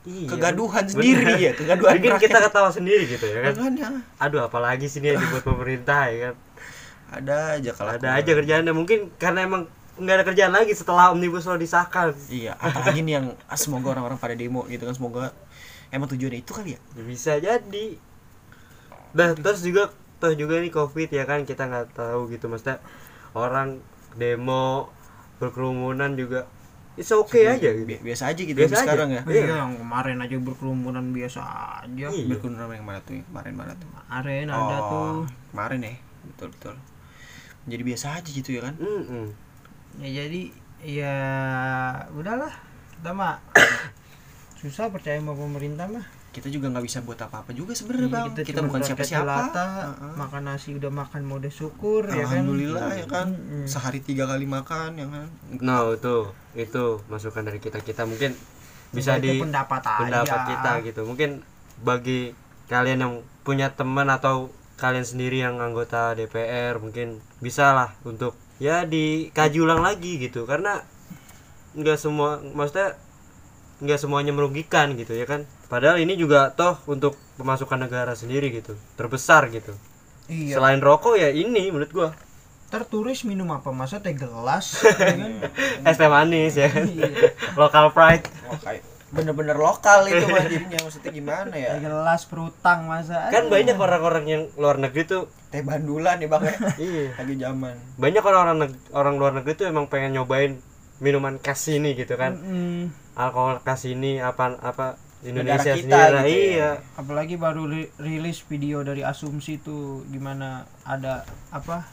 Iya, 0.05 0.29
kegaduhan 0.29 0.85
bener. 0.85 0.93
sendiri 0.93 1.33
ya 1.41 1.53
kegaduhan 1.57 1.97
bikin 1.97 2.13
kita 2.21 2.39
ketawa 2.39 2.69
sendiri 2.69 3.09
gitu 3.09 3.25
ya 3.25 3.39
kan? 3.41 3.53
Makanya, 3.57 3.89
aduh 4.21 4.45
apalagi 4.45 4.85
sih 4.85 5.01
ini 5.01 5.11
yang 5.11 5.21
dibuat 5.21 5.43
pemerintah 5.43 6.13
ya 6.13 6.19
kan? 6.29 6.35
Ada 7.15 7.37
aja 7.57 7.71
kalau 7.73 7.91
ada 7.97 8.09
aja 8.13 8.31
kerjaannya. 8.31 8.73
Mungkin 8.73 8.99
karena 9.17 9.49
emang 9.49 9.65
nggak 9.97 10.15
ada 10.17 10.25
kerjaan 10.25 10.51
lagi 10.51 10.73
setelah 10.73 11.09
omnibus 11.09 11.45
law 11.45 11.55
disahkan 11.55 12.11
Iya, 12.27 12.55
apalagi 12.57 13.01
nih 13.01 13.15
yang 13.15 13.27
ah, 13.45 13.55
semoga 13.55 13.93
orang-orang 13.93 14.17
pada 14.17 14.35
demo 14.35 14.67
gitu 14.67 14.83
kan 14.83 14.93
semoga 14.93 15.31
emang 15.89 16.09
tujuannya 16.09 16.41
itu 16.41 16.51
kali 16.51 16.75
ya. 16.75 16.81
bisa 17.01 17.37
jadi 17.37 17.87
dah 19.11 19.31
terus 19.33 19.63
juga 19.63 19.89
toh 20.17 20.33
juga 20.33 20.59
nih 20.59 20.69
covid 20.69 21.07
ya 21.09 21.23
kan 21.23 21.43
kita 21.43 21.65
nggak 21.65 21.95
tahu 21.95 22.27
gitu 22.29 22.47
maksudnya 22.47 22.83
orang 23.33 23.79
demo 24.13 24.91
berkerumunan 25.37 26.15
juga 26.15 26.47
it's 26.95 27.11
okay 27.11 27.47
aja 27.49 27.71
gitu 27.71 27.85
Bi- 27.85 28.03
biasa 28.03 28.31
aja 28.31 28.39
gitu 28.41 28.55
Biasa 28.57 28.75
aja. 28.77 28.83
sekarang 28.83 29.09
ya. 29.11 29.23
Iya. 29.25 29.35
iya 29.41 29.55
yang 29.57 29.73
kemarin 29.77 30.19
aja 30.21 30.37
berkerumunan 30.37 31.05
biasa 31.11 31.41
aja 31.81 32.07
Iya. 32.07 32.27
Berkerumun 32.31 32.71
yang 32.73 32.83
mana 32.83 32.99
tuh? 33.01 33.15
Yang 33.15 33.27
Kemarin 33.29 33.55
mana 33.55 33.73
tuh? 33.75 33.89
kemarin 33.91 34.47
ada 34.49 34.59
Oh, 34.79 34.89
tuh 34.89 35.15
Kemarin 35.51 35.81
ya. 35.81 35.95
Betul 36.25 36.49
betul. 36.51 36.75
Jadi 37.65 37.83
biasa 37.83 38.07
aja 38.15 38.29
gitu 38.29 38.51
ya 38.51 38.63
kan. 38.63 38.75
Mm-mm. 38.79 39.27
Ya 39.97 40.09
jadi 40.17 40.43
ya 40.81 41.17
udahlah 42.13 42.53
kita 42.95 43.11
mah 43.11 43.39
susah 44.61 44.89
percaya 44.89 45.21
sama 45.21 45.35
pemerintah 45.35 45.87
mah 45.87 46.07
Kita 46.35 46.51
juga 46.51 46.67
nggak 46.67 46.83
bisa 46.83 46.99
buat 46.99 47.15
apa-apa 47.15 47.55
juga 47.55 47.79
sebenarnya, 47.79 48.11
Iya, 48.11 48.15
Bang. 48.19 48.27
Kita, 48.35 48.59
cuma 48.59 48.67
bukan 48.67 48.83
siapa-siapa. 48.83 49.23
jelata, 49.23 49.67
Heeh. 49.87 50.13
makan 50.19 50.43
nasi 50.43 50.75
udah 50.75 50.91
makan 50.91 51.21
mau 51.23 51.39
udah 51.39 51.55
syukur 51.55 52.03
ya 52.05 52.27
kan 52.27 52.43
Alhamdulillah 52.43 52.91
ya 52.91 53.07
kan. 53.07 53.27
Mm-mm. 53.31 53.71
Sehari 53.71 54.03
tiga 54.03 54.27
kali 54.27 54.43
makan 54.43 54.99
ya 54.99 55.07
kan. 55.07 55.31
no 55.55 55.95
itu 55.95 56.17
itu 56.59 56.85
masukan 57.07 57.47
dari 57.47 57.63
kita 57.63 57.79
kita 57.81 58.03
mungkin 58.03 58.35
bisa 58.91 59.15
itu 59.15 59.31
di 59.31 59.33
pendapat 59.39 59.79
aja 59.79 59.99
pendapat 60.03 60.41
kita 60.51 60.71
gitu 60.83 61.01
mungkin 61.07 61.31
bagi 61.79 62.35
kalian 62.67 62.99
yang 62.99 63.15
punya 63.43 63.71
teman 63.71 64.11
atau 64.11 64.51
kalian 64.75 65.07
sendiri 65.07 65.39
yang 65.39 65.63
anggota 65.63 66.19
DPR 66.19 66.83
mungkin 66.83 67.23
bisa 67.39 67.71
lah 67.71 67.95
untuk 68.03 68.35
ya 68.63 68.87
dikaji 68.87 69.59
ulang 69.61 69.81
lagi 69.83 70.19
gitu. 70.19 70.45
Karena 70.45 70.83
nggak 71.75 71.99
semua 71.99 72.39
maksudnya 72.55 72.95
nggak 73.83 73.99
semuanya 73.99 74.33
merugikan 74.33 74.95
gitu 74.95 75.15
ya 75.15 75.27
kan? 75.27 75.47
Padahal 75.67 75.99
ini 75.99 76.15
juga 76.15 76.55
toh 76.55 76.79
untuk 76.87 77.19
pemasukan 77.35 77.89
negara 77.89 78.15
sendiri 78.15 78.55
gitu 78.55 78.79
terbesar 78.95 79.51
gitu. 79.51 79.75
Iya. 80.31 80.57
Selain 80.57 80.81
rokok 80.81 81.19
ya 81.19 81.29
ini 81.35 81.69
menurut 81.75 81.93
gua. 81.93 82.11
Tertulis 82.73 83.23
minum 83.29 83.51
apa? 83.55 83.71
Masa 83.71 84.03
teh 84.03 84.17
gelas 84.17 84.81
ya 84.87 84.95
kan? 84.97 85.21
Es 85.85 85.97
teh 86.01 86.11
manis 86.11 86.55
ya 86.57 86.71
kan? 86.71 86.87
Iya. 86.89 87.35
local 87.55 87.93
pride. 87.93 88.27
Oh, 88.51 88.94
bener-bener 89.15 89.57
lokal 89.57 90.05
itu 90.05 90.27
mah 90.27 90.43
jadinya 90.45 90.79
maksudnya 90.81 91.11
gimana 91.11 91.55
ya? 91.55 91.79
gelas 91.79 92.23
perutang 92.25 92.85
masa 92.85 93.31
kan 93.31 93.47
Aduh. 93.47 93.53
banyak 93.53 93.77
orang-orang 93.77 94.25
yang 94.27 94.43
luar 94.55 94.77
negeri 94.77 95.03
tuh 95.05 95.23
Teh 95.49 95.63
bandulan 95.63 96.19
ya, 96.19 96.27
Bang 96.27 96.43
ya. 96.43 96.55
iya 96.83 97.15
Lagi 97.15 97.35
zaman. 97.37 97.75
banyak 97.95 98.21
orang-orang 98.21 98.59
neg- 98.61 98.85
orang 98.93 99.15
luar 99.15 99.33
negeri 99.33 99.53
tuh 99.55 99.67
emang 99.67 99.87
pengen 99.87 100.13
nyobain 100.13 100.59
minuman 100.97 101.39
khas 101.39 101.65
ini 101.69 101.95
gitu 101.95 102.15
kan 102.15 102.35
Mm-mm. 102.35 102.91
alkohol 103.15 103.59
khas 103.61 103.85
ini 103.85 104.19
apa 104.19 104.55
apa 104.57 104.87
Indonesia 105.23 105.73
Negara 105.73 105.79
kita 105.79 105.89
sendiri 105.97 106.21
gitu 106.21 106.21
ya. 106.21 106.45
iya 106.53 106.71
apalagi 106.95 107.35
baru 107.37 107.63
ri- 107.65 107.91
rilis 107.97 108.43
video 108.43 108.83
dari 108.83 109.01
asumsi 109.01 109.57
tuh 109.57 109.83
gimana 110.07 110.49
ada 110.83 111.23
apa 111.49 111.89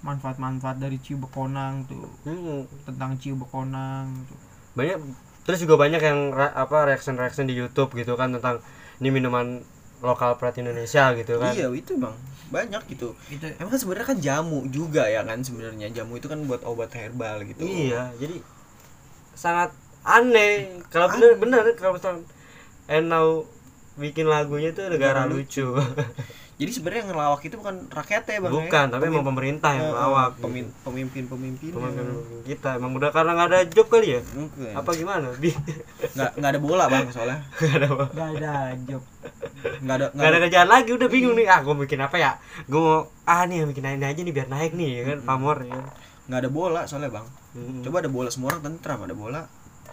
manfaat-manfaat 0.00 0.76
dari 0.76 0.96
ciu 0.96 1.16
bekonang 1.18 1.84
tuh 1.84 2.08
Hmm, 2.22 2.64
tentang 2.84 3.16
ciu 3.16 3.34
bekonang 3.34 4.24
tuh. 4.24 4.38
banyak 4.72 4.96
terus 5.44 5.58
juga 5.64 5.74
banyak 5.76 6.00
yang 6.00 6.30
ra- 6.30 6.54
apa 6.54 6.84
reaction 6.86 7.16
reaction 7.16 7.48
di 7.48 7.56
YouTube 7.56 7.92
gitu 7.96 8.14
kan 8.14 8.30
tentang 8.36 8.60
ini 9.00 9.08
minuman 9.10 9.64
lokal 10.00 10.36
pride 10.40 10.60
Indonesia 10.64 11.12
gitu 11.12 11.36
kan 11.36 11.52
Iya, 11.52 11.68
itu, 11.72 11.96
Bang. 12.00 12.16
Banyak 12.50 12.82
gitu. 12.90 13.14
itu 13.30 13.44
Emang 13.60 13.70
kan 13.70 13.78
sebenarnya 13.78 14.06
kan 14.10 14.18
jamu 14.18 14.66
juga 14.68 15.06
ya 15.06 15.22
kan 15.22 15.38
sebenarnya 15.40 15.86
jamu 15.92 16.18
itu 16.18 16.26
kan 16.26 16.40
buat 16.48 16.64
obat 16.66 16.90
herbal 16.96 17.44
gitu. 17.46 17.62
iya 17.62 18.10
jadi 18.18 18.42
sangat 19.36 19.70
aneh 20.02 20.82
kalau 20.88 21.12
bener 21.12 21.36
bener 21.36 21.62
kalau 21.76 21.96
misalnya 21.96 22.24
Enau 22.90 23.46
bikin 23.94 24.26
lagunya 24.26 24.72
tuh 24.74 24.88
negara 24.90 25.28
Negara 25.28 25.30
lucu 25.30 25.66
Jadi 26.60 26.70
sebenarnya 26.70 27.00
yang 27.00 27.10
ngelawak 27.10 27.40
itu 27.40 27.56
bukan 27.56 27.88
rakyatnya 27.88 28.36
bang. 28.38 28.52
bukan 28.52 28.84
ya? 28.84 28.92
tapi 28.92 29.04
emang 29.08 29.24
pemerintah 29.24 29.72
yang 29.72 29.90
lawak 29.90 30.28
gitu. 30.30 30.44
Pemin- 30.44 30.72
pemimpin 30.84 31.24
pemimpin. 31.24 31.70
Pemimpin 31.72 32.06
kita 32.44 32.76
emang 32.76 32.92
udah 32.92 33.08
karena 33.08 33.32
nggak 33.32 33.48
ada 33.48 33.60
job 33.64 33.88
kali 33.88 34.08
ya 34.12 34.20
Mungkin. 34.30 34.76
apa 34.76 34.90
gimana 34.92 35.32
Nggak 36.14 36.30
nggak 36.36 36.50
ada 36.52 36.60
bola 36.60 36.84
bang 36.86 37.08
soalnya. 37.08 37.38
nggak 37.56 37.74
ada 37.74 37.86
apa. 37.88 38.04
gak 38.12 38.28
ada 38.36 38.52
job 38.84 39.02
Nggak 39.80 39.94
ada 39.96 40.06
nggak 40.12 40.28
ada 40.28 40.38
kerjaan 40.38 40.68
lagi 40.68 40.90
udah 40.92 41.08
bingung 41.08 41.34
nih 41.34 41.46
ah 41.46 41.60
gue 41.60 41.74
bikin 41.80 41.98
apa 41.98 42.16
ya 42.16 42.32
gue 42.68 42.76
mau 42.76 43.08
ah 43.24 43.42
nih 43.44 43.64
bikin 43.64 43.84
ini 43.90 44.04
aja 44.04 44.20
nih 44.20 44.34
biar 44.34 44.48
naik 44.48 44.72
nih 44.76 44.88
ya 44.92 45.02
kan 45.06 45.18
pamor 45.24 45.56
ya 45.62 45.72
kan 45.72 45.86
nggak 46.28 46.40
ada 46.40 46.50
bola 46.52 46.80
soalnya 46.84 47.10
bang. 47.10 47.26
Hmm, 47.50 47.82
Coba 47.82 47.96
ada 47.98 48.06
bola 48.06 48.28
semua 48.28 48.52
orang 48.52 48.62
tentram 48.62 49.00
ada 49.00 49.16
bola. 49.16 49.40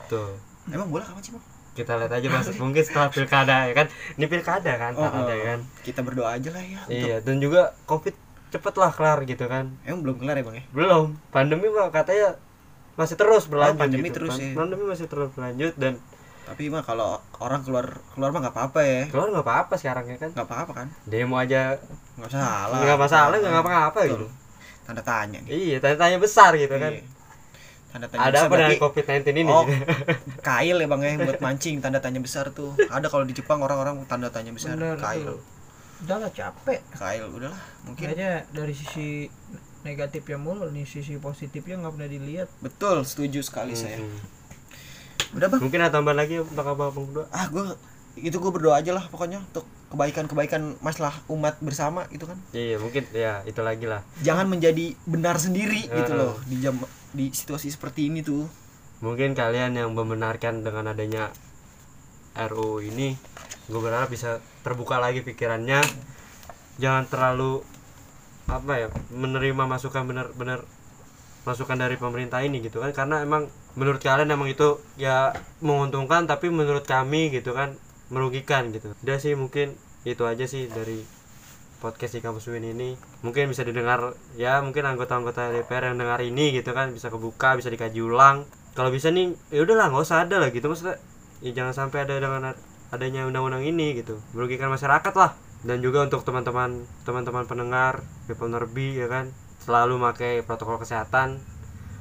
tuh 0.06 0.36
Emang 0.67 0.91
bola 0.91 1.01
kapan 1.01 1.23
sih 1.23 1.32
bang? 1.32 1.45
Kita 1.78 1.94
lihat 1.96 2.10
aja 2.12 2.28
mas 2.28 2.50
mungkin 2.56 2.82
setelah 2.82 3.08
pilkada 3.08 3.56
ya 3.63 3.74
kan 3.76 3.88
ini 4.13 4.26
pilkada 4.26 4.74
kan 4.76 4.92
Oh, 4.94 5.06
ada 5.06 5.22
oh. 5.24 5.30
ya 5.30 5.46
kan 5.48 5.60
Kita 5.80 6.02
berdoa 6.02 6.34
aja 6.34 6.50
lah 6.50 6.60
ya. 6.60 6.80
untuk- 6.82 6.98
iya 6.98 7.16
dan 7.20 7.38
juga 7.38 7.62
covid 7.84 8.18
cepet 8.48 8.74
lah 8.74 8.90
kelar 8.90 9.20
gitu 9.24 9.46
kan 9.46 9.78
Emang 9.84 10.02
belum 10.02 10.16
kelar 10.18 10.36
ya 10.36 10.44
bang 10.44 10.58
ya? 10.58 10.66
belum 10.72 11.06
pandemi 11.30 11.68
mah 11.68 11.88
katanya 11.90 12.36
masih 12.96 13.13
terus 13.13 13.46
berlanjut 13.46 13.78
pandemi 13.78 14.08
gitu. 14.08 14.18
terus 14.18 14.34
Pan- 14.34 14.42
ya. 14.42 14.54
pandemi 14.56 14.84
masih 14.84 15.06
terus 15.06 15.30
berlanjut 15.32 15.76
dan 15.76 15.94
Tapi 16.44 16.72
mah 16.72 16.80
kalau 16.80 17.20
orang 17.38 17.60
keluar 17.60 17.86
keluar 18.10 18.32
mah 18.32 18.40
nggak 18.40 18.56
apa-apa 18.56 18.80
ya. 18.82 19.02
keluar 19.12 19.28
nggak 19.30 19.44
apa-apa 19.44 19.74
sekarang 19.76 20.08
ya 20.08 20.18
kan 20.18 20.32
Nggak 20.32 20.48
apa-apa 20.48 20.72
kan? 20.74 20.88
demo 21.04 21.36
aja 21.36 21.76
nggak 22.16 22.32
salah 22.32 22.80
nggak 22.80 22.98
masalah 22.98 23.36
nggak 23.36 23.62
Betul. 23.94 24.08
gitu 24.08 24.28
tanda 24.82 25.04
tanya 25.04 25.44
nih 25.44 25.52
iya 25.52 25.78
tanya-tanya 25.78 26.18
besar 26.18 26.56
gitu 26.56 26.72
kan 26.74 26.96
Iya. 26.96 27.04
Tanda 27.97 28.07
tanya 28.07 28.21
ada 28.21 28.29
besar 28.29 28.43
apa 28.43 28.53
dengan 28.53 28.69
berarti 28.69 28.77
covid 28.79 29.03
19 29.03 29.33
ini 29.33 29.41
Oh. 29.43 29.63
gitu. 29.65 29.83
kail 30.39 30.75
ya 30.77 30.88
bang 30.88 31.01
ya 31.01 31.12
buat 31.19 31.39
mancing 31.39 31.75
tanda 31.77 31.97
tanya 31.97 32.19
besar 32.19 32.45
tuh 32.51 32.71
ada 32.88 33.07
kalau 33.07 33.23
di 33.23 33.33
Jepang 33.33 33.60
orang-orang 33.60 34.05
tanda 34.05 34.29
tanya 34.29 34.51
besar 34.51 34.73
Bener, 34.73 34.95
kail 34.95 35.25
tuh. 35.27 35.41
udah 35.99 36.17
lah 36.19 36.29
capek 36.29 36.79
kail 36.93 37.25
udahlah 37.27 37.57
mungkin 37.81 38.05
kayaknya 38.07 38.45
dari 38.47 38.71
sisi 38.71 39.25
negatifnya 39.81 40.38
mulu 40.38 40.69
nih 40.69 40.86
sisi 40.86 41.17
positifnya 41.17 41.79
nggak 41.79 41.91
pernah 41.91 42.10
dilihat 42.12 42.47
betul 42.60 43.01
setuju 43.01 43.41
sekali 43.41 43.73
saya 43.73 43.97
Hmm. 43.97 44.21
udah 45.33 45.47
bang 45.47 45.60
mungkin 45.60 45.79
ada 45.79 45.91
tambahan 45.91 46.17
lagi 46.17 46.38
untuk 46.38 46.62
apa 46.62 46.88
bang 46.88 47.03
berdua 47.03 47.25
ah 47.29 47.45
gue 47.47 47.65
itu 48.17 48.33
gue 48.33 48.51
berdoa 48.51 48.75
aja 48.75 48.91
lah 48.91 49.05
pokoknya 49.05 49.41
untuk 49.43 49.62
kebaikan-kebaikan 49.88 50.62
masalah 50.79 51.13
umat 51.27 51.57
bersama 51.60 52.05
gitu 52.07 52.25
kan 52.25 52.38
iya 52.51 52.75
mungkin 52.75 53.05
ya 53.12 53.41
itu 53.43 53.60
lagi 53.60 53.86
lah 53.86 54.01
jangan 54.19 54.45
menjadi 54.45 54.97
benar 55.03 55.38
sendiri 55.38 55.86
gitu 55.86 55.93
Heeh. 56.07 56.19
loh 56.19 56.36
di 56.43 56.57
jam 56.57 56.75
di 57.13 57.32
situasi 57.32 57.72
seperti 57.72 58.12
ini 58.12 58.20
tuh. 58.24 58.48
Mungkin 59.04 59.38
kalian 59.38 59.78
yang 59.78 59.93
membenarkan 59.93 60.65
dengan 60.65 60.89
adanya 60.89 61.30
RU 62.34 62.82
ini 62.82 63.13
gue 63.67 63.82
berharap 63.84 64.10
bisa 64.10 64.41
terbuka 64.65 64.98
lagi 64.98 65.22
pikirannya. 65.22 65.84
Jangan 66.82 67.06
terlalu 67.10 67.62
apa 68.48 68.74
ya 68.80 68.88
menerima 69.12 69.67
masukan 69.67 70.08
benar-benar 70.08 70.63
masukan 71.43 71.78
dari 71.80 72.00
pemerintah 72.00 72.41
ini 72.41 72.63
gitu 72.63 72.82
kan. 72.82 72.91
Karena 72.96 73.22
emang 73.22 73.52
menurut 73.78 74.02
kalian 74.02 74.34
emang 74.34 74.50
itu 74.50 74.82
ya 74.98 75.36
menguntungkan 75.62 76.26
tapi 76.26 76.50
menurut 76.50 76.86
kami 76.88 77.30
gitu 77.30 77.54
kan 77.54 77.78
merugikan 78.10 78.74
gitu. 78.74 78.93
Udah 79.04 79.17
sih 79.22 79.38
mungkin 79.38 79.78
itu 80.08 80.24
aja 80.24 80.48
sih 80.48 80.72
dari 80.72 81.16
podcast 81.78 82.18
di 82.18 82.22
kampus 82.26 82.50
UIN 82.50 82.74
ini 82.74 82.98
mungkin 83.22 83.54
bisa 83.54 83.62
didengar 83.62 84.18
ya 84.34 84.60
mungkin 84.66 84.82
anggota-anggota 84.82 85.54
DPR 85.54 85.94
yang 85.94 85.98
dengar 86.02 86.20
ini 86.26 86.50
gitu 86.58 86.74
kan 86.74 86.90
bisa 86.90 87.13
kebuka 87.13 87.54
bisa 87.58 87.70
dikaji 87.70 88.02
ulang. 88.02 88.50
Kalau 88.74 88.90
bisa 88.90 89.10
nih 89.13 89.34
ya 89.54 89.62
udahlah 89.66 89.90
nggak 89.94 90.04
usah 90.06 90.26
ada 90.26 90.42
lah 90.42 90.50
gitu 90.50 90.70
maksudnya 90.70 90.98
ya 91.42 91.54
jangan 91.54 91.74
sampai 91.74 92.06
ada 92.10 92.18
dengan 92.18 92.54
adanya 92.90 93.30
undang-undang 93.30 93.62
ini 93.66 93.98
gitu. 94.02 94.18
Merugikan 94.34 94.74
masyarakat 94.74 95.13
lah. 95.13 95.38
Dan 95.66 95.82
juga 95.82 96.06
untuk 96.06 96.22
teman-teman 96.22 96.86
teman-teman 97.02 97.46
pendengar 97.50 98.06
people 98.30 98.50
nerbi 98.50 98.98
ya 98.98 99.10
kan 99.10 99.34
selalu 99.62 99.98
pakai 100.02 100.42
protokol 100.46 100.82
kesehatan. 100.82 101.42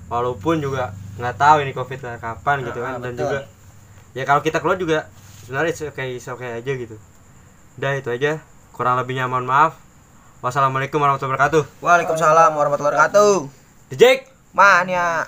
Walaupun 0.08 0.60
juga 0.62 0.92
nggak 1.20 1.36
tahu 1.36 1.56
ini 1.64 1.72
covid 1.72 1.98
kapan 2.20 2.56
gitu 2.64 2.80
kan 2.80 2.96
Ah, 2.96 3.02
dan 3.02 3.12
betul. 3.16 3.24
juga 3.24 3.38
ya 4.16 4.24
kalau 4.24 4.40
kita 4.40 4.60
keluar 4.60 4.76
juga 4.80 5.08
sebenarnya 5.44 5.72
it's 5.72 5.82
okay, 5.84 6.08
it's 6.16 6.28
okay 6.28 6.60
aja 6.60 6.72
gitu. 6.72 6.96
Udah 7.76 7.92
itu 7.96 8.08
aja 8.12 8.40
kurang 8.76 9.00
lebihnya 9.00 9.24
mohon 9.24 9.48
maaf. 9.48 9.80
Wassalamualaikum 10.44 11.00
warahmatullahi 11.00 11.32
wabarakatuh. 11.32 11.62
Waalaikumsalam 11.80 12.52
warahmatullahi 12.52 12.92
wabarakatuh. 12.92 13.32
Jake 13.96 14.28
Mania 14.52 15.24